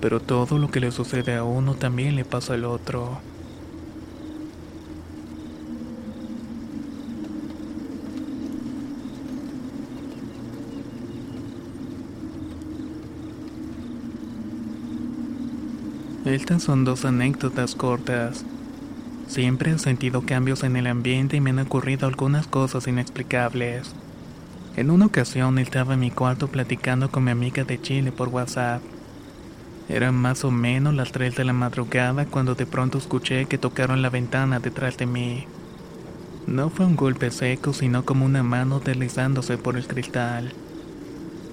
Pero 0.00 0.20
todo 0.20 0.58
lo 0.58 0.70
que 0.70 0.80
le 0.80 0.90
sucede 0.90 1.34
a 1.34 1.44
uno 1.44 1.74
también 1.74 2.16
le 2.16 2.24
pasa 2.24 2.54
al 2.54 2.64
otro. 2.64 3.20
Estas 16.24 16.62
son 16.62 16.84
dos 16.84 17.04
anécdotas 17.04 17.74
cortas. 17.74 18.44
Siempre 19.28 19.72
he 19.72 19.78
sentido 19.78 20.22
cambios 20.22 20.62
en 20.62 20.76
el 20.76 20.86
ambiente 20.86 21.36
y 21.36 21.40
me 21.40 21.50
han 21.50 21.58
ocurrido 21.58 22.06
algunas 22.06 22.46
cosas 22.46 22.86
inexplicables. 22.86 23.94
En 24.76 24.90
una 24.90 25.06
ocasión 25.06 25.58
estaba 25.60 25.94
en 25.94 26.00
mi 26.00 26.10
cuarto 26.10 26.48
platicando 26.48 27.08
con 27.08 27.22
mi 27.22 27.30
amiga 27.30 27.62
de 27.62 27.80
Chile 27.80 28.10
por 28.10 28.28
WhatsApp. 28.28 28.82
Eran 29.88 30.16
más 30.16 30.44
o 30.44 30.50
menos 30.50 30.94
las 30.94 31.12
3 31.12 31.36
de 31.36 31.44
la 31.44 31.52
madrugada 31.52 32.26
cuando 32.26 32.56
de 32.56 32.66
pronto 32.66 32.98
escuché 32.98 33.44
que 33.44 33.56
tocaron 33.56 34.02
la 34.02 34.10
ventana 34.10 34.58
detrás 34.58 34.96
de 34.96 35.06
mí. 35.06 35.46
No 36.48 36.70
fue 36.70 36.86
un 36.86 36.96
golpe 36.96 37.30
seco, 37.30 37.72
sino 37.72 38.04
como 38.04 38.24
una 38.24 38.42
mano 38.42 38.80
deslizándose 38.80 39.58
por 39.58 39.76
el 39.76 39.86
cristal. 39.86 40.52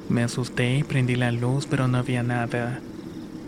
Me 0.10 0.24
asusté 0.24 0.78
y 0.78 0.84
prendí 0.84 1.16
la 1.16 1.32
luz, 1.32 1.68
pero 1.68 1.88
no 1.88 2.00
había 2.00 2.24
nada. 2.24 2.80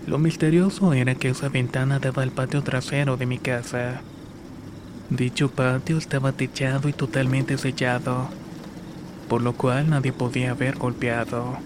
Lo 0.05 0.19
misterioso 0.19 0.93
era 0.93 1.15
que 1.15 1.29
esa 1.29 1.49
ventana 1.49 1.97
daba 1.97 2.21
al 2.21 2.31
patio 2.31 2.61
trasero 2.61 3.17
de 3.17 3.25
mi 3.25 3.39
casa. 3.39 4.01
Dicho 5.09 5.49
patio 5.49 5.97
estaba 5.97 6.31
techado 6.31 6.89
y 6.89 6.93
totalmente 6.93 7.57
sellado 7.57 8.29
por 9.27 9.41
lo 9.41 9.53
cual 9.53 9.89
nadie 9.89 10.13
podía 10.13 10.51
haber 10.51 10.77
golpeado. 10.77 11.57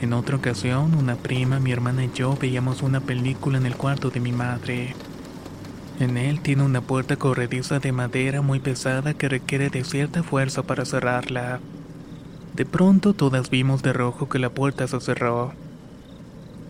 En 0.00 0.12
otra 0.12 0.36
ocasión, 0.36 0.94
una 0.94 1.14
prima, 1.14 1.60
mi 1.60 1.70
hermana 1.70 2.04
y 2.04 2.10
yo 2.12 2.36
veíamos 2.40 2.82
una 2.82 3.00
película 3.00 3.58
en 3.58 3.66
el 3.66 3.76
cuarto 3.76 4.10
de 4.10 4.20
mi 4.20 4.32
madre. 4.32 4.96
En 6.00 6.16
él 6.16 6.40
tiene 6.40 6.64
una 6.64 6.80
puerta 6.80 7.16
corrediza 7.16 7.78
de 7.78 7.92
madera 7.92 8.42
muy 8.42 8.58
pesada 8.58 9.14
que 9.14 9.28
requiere 9.28 9.70
de 9.70 9.84
cierta 9.84 10.24
fuerza 10.24 10.64
para 10.64 10.84
cerrarla. 10.84 11.60
De 12.54 12.66
pronto 12.66 13.14
todas 13.14 13.48
vimos 13.48 13.82
de 13.82 13.92
rojo 13.92 14.28
que 14.28 14.40
la 14.40 14.50
puerta 14.50 14.88
se 14.88 15.00
cerró. 15.00 15.52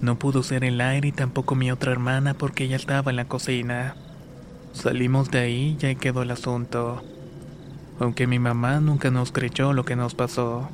No 0.02 0.18
pudo 0.18 0.42
ser 0.42 0.64
el 0.64 0.80
aire 0.80 1.08
y 1.08 1.12
tampoco 1.12 1.54
mi 1.54 1.70
otra 1.70 1.92
hermana 1.92 2.34
porque 2.34 2.64
ella 2.64 2.76
estaba 2.76 3.10
en 3.10 3.16
la 3.16 3.24
cocina. 3.24 3.96
Salimos 4.72 5.30
de 5.30 5.38
ahí 5.38 5.78
y 5.80 5.86
ahí 5.86 5.96
quedó 5.96 6.22
el 6.22 6.30
asunto 6.32 7.02
aunque 7.98 8.26
mi 8.26 8.38
mamá 8.38 8.80
nunca 8.80 9.10
nos 9.10 9.32
creyó 9.32 9.72
lo 9.72 9.84
que 9.84 9.96
nos 9.96 10.14
pasó. 10.14 10.68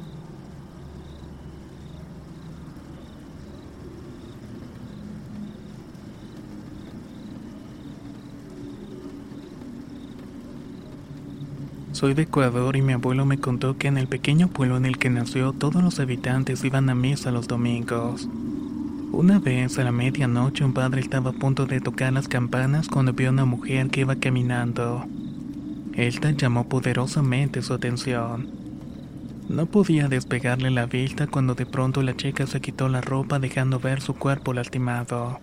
Soy 11.99 12.14
de 12.14 12.23
Ecuador 12.23 12.77
y 12.77 12.83
mi 12.83 12.93
abuelo 12.93 13.27
me 13.27 13.41
contó 13.41 13.77
que 13.77 13.89
en 13.89 13.99
el 13.99 14.07
pequeño 14.07 14.47
pueblo 14.47 14.77
en 14.77 14.87
el 14.87 14.99
que 14.99 15.11
nació 15.11 15.53
todos 15.53 15.83
los 15.83 15.99
habitantes 15.99 16.62
iban 16.62 16.89
a 16.91 16.95
misa 16.95 17.33
los 17.33 17.49
domingos. 17.49 18.29
Una 19.11 19.41
vez 19.41 19.81
a 19.81 19.83
la 19.83 19.91
medianoche 19.91 20.64
un 20.64 20.75
padre 20.75 21.01
estaba 21.01 21.31
a 21.31 21.33
punto 21.33 21.66
de 21.66 21.81
tocar 21.81 22.12
las 22.12 22.29
campanas 22.29 22.87
cuando 22.87 23.14
vio 23.14 23.31
a 23.31 23.33
una 23.33 23.47
mujer 23.47 23.91
que 23.91 24.03
iba 24.03 24.14
caminando. 24.14 25.09
Esta 25.99 26.30
llamó 26.30 26.68
poderosamente 26.68 27.61
su 27.61 27.74
atención. 27.74 28.49
No 29.49 29.66
podía 29.66 30.07
despegarle 30.07 30.70
la 30.70 30.86
vista 30.86 31.26
cuando 31.26 31.57
de 31.57 31.66
pronto 31.66 32.03
la 32.03 32.16
chica 32.16 32.46
se 32.46 32.61
quitó 32.61 32.88
la 32.88 33.01
ropa 33.01 33.40
dejando 33.40 33.80
ver 33.80 34.01
su 34.01 34.14
cuerpo 34.14 34.55
lastimado. 34.55 35.40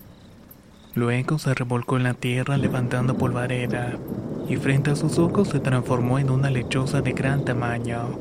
Luego 0.93 1.39
se 1.39 1.53
revolcó 1.53 1.97
en 1.97 2.03
la 2.03 2.13
tierra 2.13 2.57
levantando 2.57 3.17
polvareda 3.17 3.97
y 4.47 4.55
frente 4.55 4.91
a 4.91 4.95
sus 4.95 5.19
ojos 5.19 5.49
se 5.49 5.59
transformó 5.59 6.19
en 6.19 6.29
una 6.29 6.49
lechosa 6.49 7.01
de 7.01 7.11
gran 7.11 7.43
tamaño. 7.43 8.17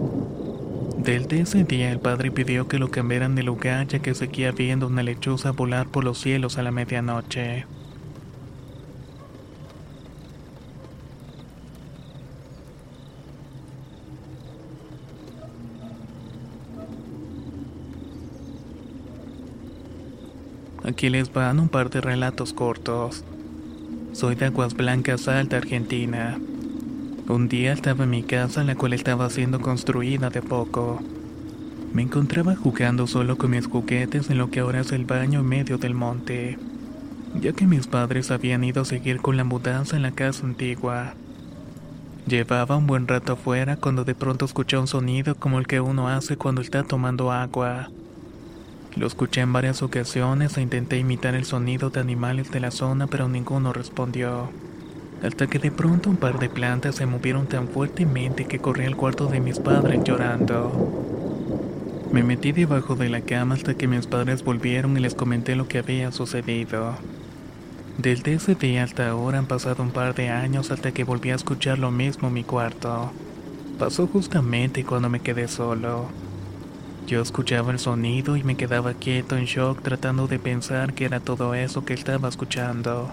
Desde 0.98 1.42
ese 1.42 1.62
día 1.62 1.92
el 1.92 2.00
padre 2.00 2.32
pidió 2.32 2.66
que 2.66 2.80
lo 2.80 2.90
cambiaran 2.90 3.36
de 3.36 3.44
lugar 3.44 3.86
ya 3.86 4.00
que 4.00 4.12
seguía 4.12 4.50
viendo 4.50 4.88
una 4.88 5.04
lechuza 5.04 5.52
volar 5.52 5.86
por 5.86 6.02
los 6.02 6.18
cielos 6.18 6.58
a 6.58 6.64
la 6.64 6.72
medianoche. 6.72 7.66
Aquí 20.84 21.08
les 21.08 21.32
van 21.32 21.60
un 21.60 21.70
par 21.70 21.88
de 21.88 22.02
relatos 22.02 22.52
cortos. 22.52 23.24
Soy 24.12 24.34
de 24.34 24.44
Aguas 24.44 24.74
Blancas 24.74 25.28
Alta, 25.28 25.56
Argentina. 25.56 26.38
Un 27.26 27.48
día 27.48 27.72
estaba 27.72 28.04
en 28.04 28.10
mi 28.10 28.22
casa, 28.22 28.62
la 28.64 28.74
cual 28.74 28.92
estaba 28.92 29.30
siendo 29.30 29.60
construida 29.60 30.28
de 30.28 30.42
poco. 30.42 31.00
Me 31.94 32.02
encontraba 32.02 32.54
jugando 32.54 33.06
solo 33.06 33.38
con 33.38 33.52
mis 33.52 33.66
juguetes 33.66 34.28
en 34.28 34.36
lo 34.36 34.50
que 34.50 34.60
ahora 34.60 34.80
es 34.80 34.92
el 34.92 35.06
baño 35.06 35.40
en 35.40 35.46
medio 35.46 35.78
del 35.78 35.94
monte, 35.94 36.58
ya 37.40 37.54
que 37.54 37.66
mis 37.66 37.86
padres 37.86 38.30
habían 38.30 38.62
ido 38.62 38.82
a 38.82 38.84
seguir 38.84 39.22
con 39.22 39.38
la 39.38 39.44
mudanza 39.44 39.96
en 39.96 40.02
la 40.02 40.12
casa 40.12 40.44
antigua. 40.44 41.14
Llevaba 42.26 42.76
un 42.76 42.86
buen 42.86 43.08
rato 43.08 43.32
afuera 43.32 43.78
cuando 43.78 44.04
de 44.04 44.14
pronto 44.14 44.44
escuché 44.44 44.76
un 44.76 44.86
sonido 44.86 45.34
como 45.34 45.58
el 45.58 45.66
que 45.66 45.80
uno 45.80 46.08
hace 46.08 46.36
cuando 46.36 46.60
está 46.60 46.82
tomando 46.82 47.32
agua. 47.32 47.88
Lo 48.96 49.08
escuché 49.08 49.40
en 49.40 49.52
varias 49.52 49.82
ocasiones 49.82 50.56
e 50.56 50.62
intenté 50.62 50.98
imitar 50.98 51.34
el 51.34 51.44
sonido 51.44 51.90
de 51.90 51.98
animales 51.98 52.52
de 52.52 52.60
la 52.60 52.70
zona, 52.70 53.08
pero 53.08 53.28
ninguno 53.28 53.72
respondió. 53.72 54.50
Hasta 55.20 55.48
que 55.48 55.58
de 55.58 55.72
pronto 55.72 56.10
un 56.10 56.16
par 56.16 56.38
de 56.38 56.48
plantas 56.48 56.94
se 56.94 57.06
movieron 57.06 57.46
tan 57.48 57.66
fuertemente 57.66 58.44
que 58.44 58.60
corrí 58.60 58.84
al 58.84 58.94
cuarto 58.94 59.26
de 59.26 59.40
mis 59.40 59.58
padres 59.58 60.04
llorando. 60.04 60.70
Me 62.12 62.22
metí 62.22 62.52
debajo 62.52 62.94
de 62.94 63.08
la 63.08 63.22
cama 63.22 63.56
hasta 63.56 63.74
que 63.74 63.88
mis 63.88 64.06
padres 64.06 64.44
volvieron 64.44 64.96
y 64.96 65.00
les 65.00 65.16
comenté 65.16 65.56
lo 65.56 65.66
que 65.66 65.78
había 65.78 66.12
sucedido. 66.12 66.94
Desde 67.98 68.34
ese 68.34 68.54
día 68.54 68.84
hasta 68.84 69.08
ahora 69.08 69.38
han 69.38 69.46
pasado 69.46 69.82
un 69.82 69.90
par 69.90 70.14
de 70.14 70.28
años 70.28 70.70
hasta 70.70 70.92
que 70.92 71.02
volví 71.02 71.30
a 71.30 71.34
escuchar 71.34 71.80
lo 71.80 71.90
mismo 71.90 72.28
en 72.28 72.34
mi 72.34 72.44
cuarto. 72.44 73.10
Pasó 73.76 74.06
justamente 74.06 74.84
cuando 74.84 75.08
me 75.08 75.18
quedé 75.18 75.48
solo. 75.48 76.06
Yo 77.06 77.20
escuchaba 77.20 77.72
el 77.72 77.78
sonido 77.78 78.36
y 78.36 78.42
me 78.44 78.56
quedaba 78.56 78.94
quieto 78.94 79.36
en 79.36 79.44
shock 79.44 79.82
tratando 79.82 80.26
de 80.26 80.38
pensar 80.38 80.94
que 80.94 81.04
era 81.04 81.20
todo 81.20 81.54
eso 81.54 81.84
que 81.84 81.94
estaba 81.94 82.28
escuchando. 82.28 83.10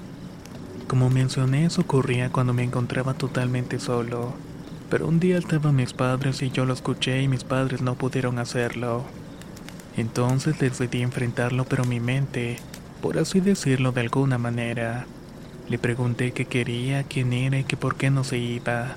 Como 0.87 1.09
mencioné, 1.09 1.65
eso 1.65 1.81
ocurría 1.81 2.29
cuando 2.29 2.53
me 2.53 2.63
encontraba 2.63 3.13
totalmente 3.13 3.79
solo. 3.79 4.33
Pero 4.89 5.07
un 5.07 5.19
día 5.19 5.37
estaban 5.37 5.75
mis 5.75 5.93
padres 5.93 6.41
y 6.41 6.51
yo 6.51 6.65
lo 6.65 6.73
escuché 6.73 7.21
y 7.21 7.27
mis 7.27 7.43
padres 7.43 7.81
no 7.81 7.95
pudieron 7.95 8.39
hacerlo. 8.39 9.03
Entonces 9.97 10.57
decidí 10.57 11.01
enfrentarlo 11.01 11.65
pero 11.65 11.83
mi 11.83 11.99
mente 11.99 12.57
por 13.01 13.17
así 13.17 13.39
decirlo 13.39 13.91
de 13.91 14.01
alguna 14.01 14.37
manera. 14.37 15.07
Le 15.67 15.79
pregunté 15.79 16.33
qué 16.33 16.45
quería, 16.45 17.03
quién 17.03 17.33
era 17.33 17.57
y 17.57 17.63
que 17.63 17.75
por 17.75 17.95
qué 17.95 18.11
no 18.11 18.23
se 18.23 18.37
iba. 18.37 18.95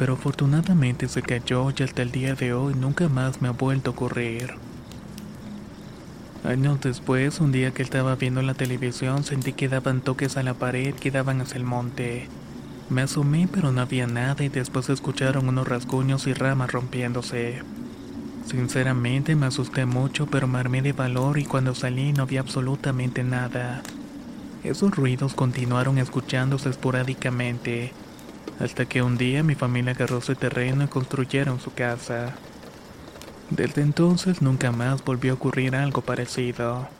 Pero 0.00 0.14
afortunadamente 0.14 1.08
se 1.08 1.20
cayó 1.20 1.68
y 1.76 1.82
hasta 1.82 2.00
el 2.00 2.10
día 2.10 2.34
de 2.34 2.54
hoy 2.54 2.72
nunca 2.74 3.10
más 3.10 3.42
me 3.42 3.48
ha 3.48 3.50
vuelto 3.50 3.90
a 3.90 3.92
ocurrir. 3.92 4.54
Años 6.42 6.80
después, 6.80 7.38
un 7.38 7.52
día 7.52 7.74
que 7.74 7.82
estaba 7.82 8.16
viendo 8.16 8.40
la 8.40 8.54
televisión, 8.54 9.24
sentí 9.24 9.52
que 9.52 9.68
daban 9.68 10.00
toques 10.00 10.38
a 10.38 10.42
la 10.42 10.54
pared 10.54 10.94
que 10.94 11.10
daban 11.10 11.42
hacia 11.42 11.58
el 11.58 11.64
monte. 11.64 12.28
Me 12.88 13.02
asomé 13.02 13.46
pero 13.52 13.72
no 13.72 13.82
había 13.82 14.06
nada 14.06 14.42
y 14.42 14.48
después 14.48 14.88
escucharon 14.88 15.50
unos 15.50 15.68
rasguños 15.68 16.26
y 16.26 16.32
ramas 16.32 16.72
rompiéndose. 16.72 17.62
Sinceramente 18.46 19.36
me 19.36 19.44
asusté 19.44 19.84
mucho, 19.84 20.26
pero 20.28 20.48
me 20.48 20.60
armé 20.60 20.80
de 20.80 20.94
valor 20.94 21.38
y 21.38 21.44
cuando 21.44 21.74
salí 21.74 22.14
no 22.14 22.24
vi 22.24 22.38
absolutamente 22.38 23.22
nada. 23.22 23.82
Esos 24.64 24.96
ruidos 24.96 25.34
continuaron 25.34 25.98
escuchándose 25.98 26.70
esporádicamente, 26.70 27.92
hasta 28.60 28.86
que 28.86 29.02
un 29.02 29.16
día 29.16 29.42
mi 29.42 29.54
familia 29.54 29.92
agarró 29.92 30.18
ese 30.18 30.36
terreno 30.36 30.84
y 30.84 30.88
construyeron 30.88 31.60
su 31.60 31.72
casa. 31.72 32.36
Desde 33.48 33.82
entonces 33.82 34.42
nunca 34.42 34.70
más 34.70 35.02
volvió 35.02 35.32
a 35.32 35.34
ocurrir 35.34 35.74
algo 35.74 36.02
parecido. 36.02 36.99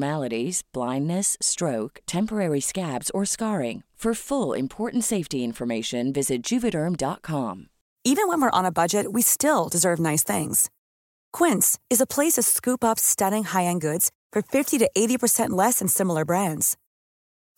abnormalities, 0.00 0.62
blindness, 0.72 1.36
stroke, 1.40 2.00
temporary 2.06 2.60
scabs, 2.60 3.10
or 3.10 3.24
scarring. 3.24 3.82
For 4.00 4.14
full 4.14 4.54
important 4.54 5.04
safety 5.04 5.44
information, 5.44 6.12
visit 6.12 6.42
juvederm.com. 6.42 7.66
Even 8.04 8.28
when 8.28 8.40
we're 8.40 8.58
on 8.58 8.64
a 8.64 8.72
budget, 8.72 9.12
we 9.12 9.22
still 9.22 9.68
deserve 9.68 10.00
nice 10.00 10.24
things. 10.24 10.70
Quince 11.38 11.78
is 11.90 12.00
a 12.00 12.06
place 12.06 12.36
to 12.36 12.42
scoop 12.42 12.82
up 12.82 12.98
stunning 12.98 13.44
high 13.44 13.66
end 13.66 13.82
goods 13.82 14.10
for 14.32 14.40
50 14.40 14.78
to 14.78 14.88
80% 14.96 15.50
less 15.50 15.80
than 15.80 15.88
similar 15.88 16.24
brands. 16.24 16.76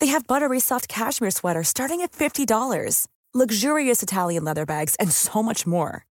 They 0.01 0.09
have 0.09 0.26
buttery 0.26 0.61
soft 0.61 0.88
cashmere 0.88 1.30
sweaters 1.30 1.68
starting 1.68 2.01
at 2.03 2.11
$50, 2.12 3.07
luxurious 3.34 4.03
Italian 4.03 4.45
leather 4.45 4.66
bags, 4.66 4.97
and 4.99 5.12
so 5.12 5.43
much 5.43 5.64
more. 5.64 6.07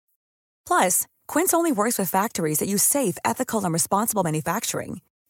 Plus, 0.67 1.07
Quince 1.27 1.55
only 1.55 1.71
works 1.71 1.97
with 1.97 2.11
factories 2.11 2.59
that 2.59 2.69
use 2.69 2.83
safe, 2.83 3.17
ethical, 3.25 3.63
and 3.63 3.73
responsible 3.73 4.23
manufacturing. 4.23 5.01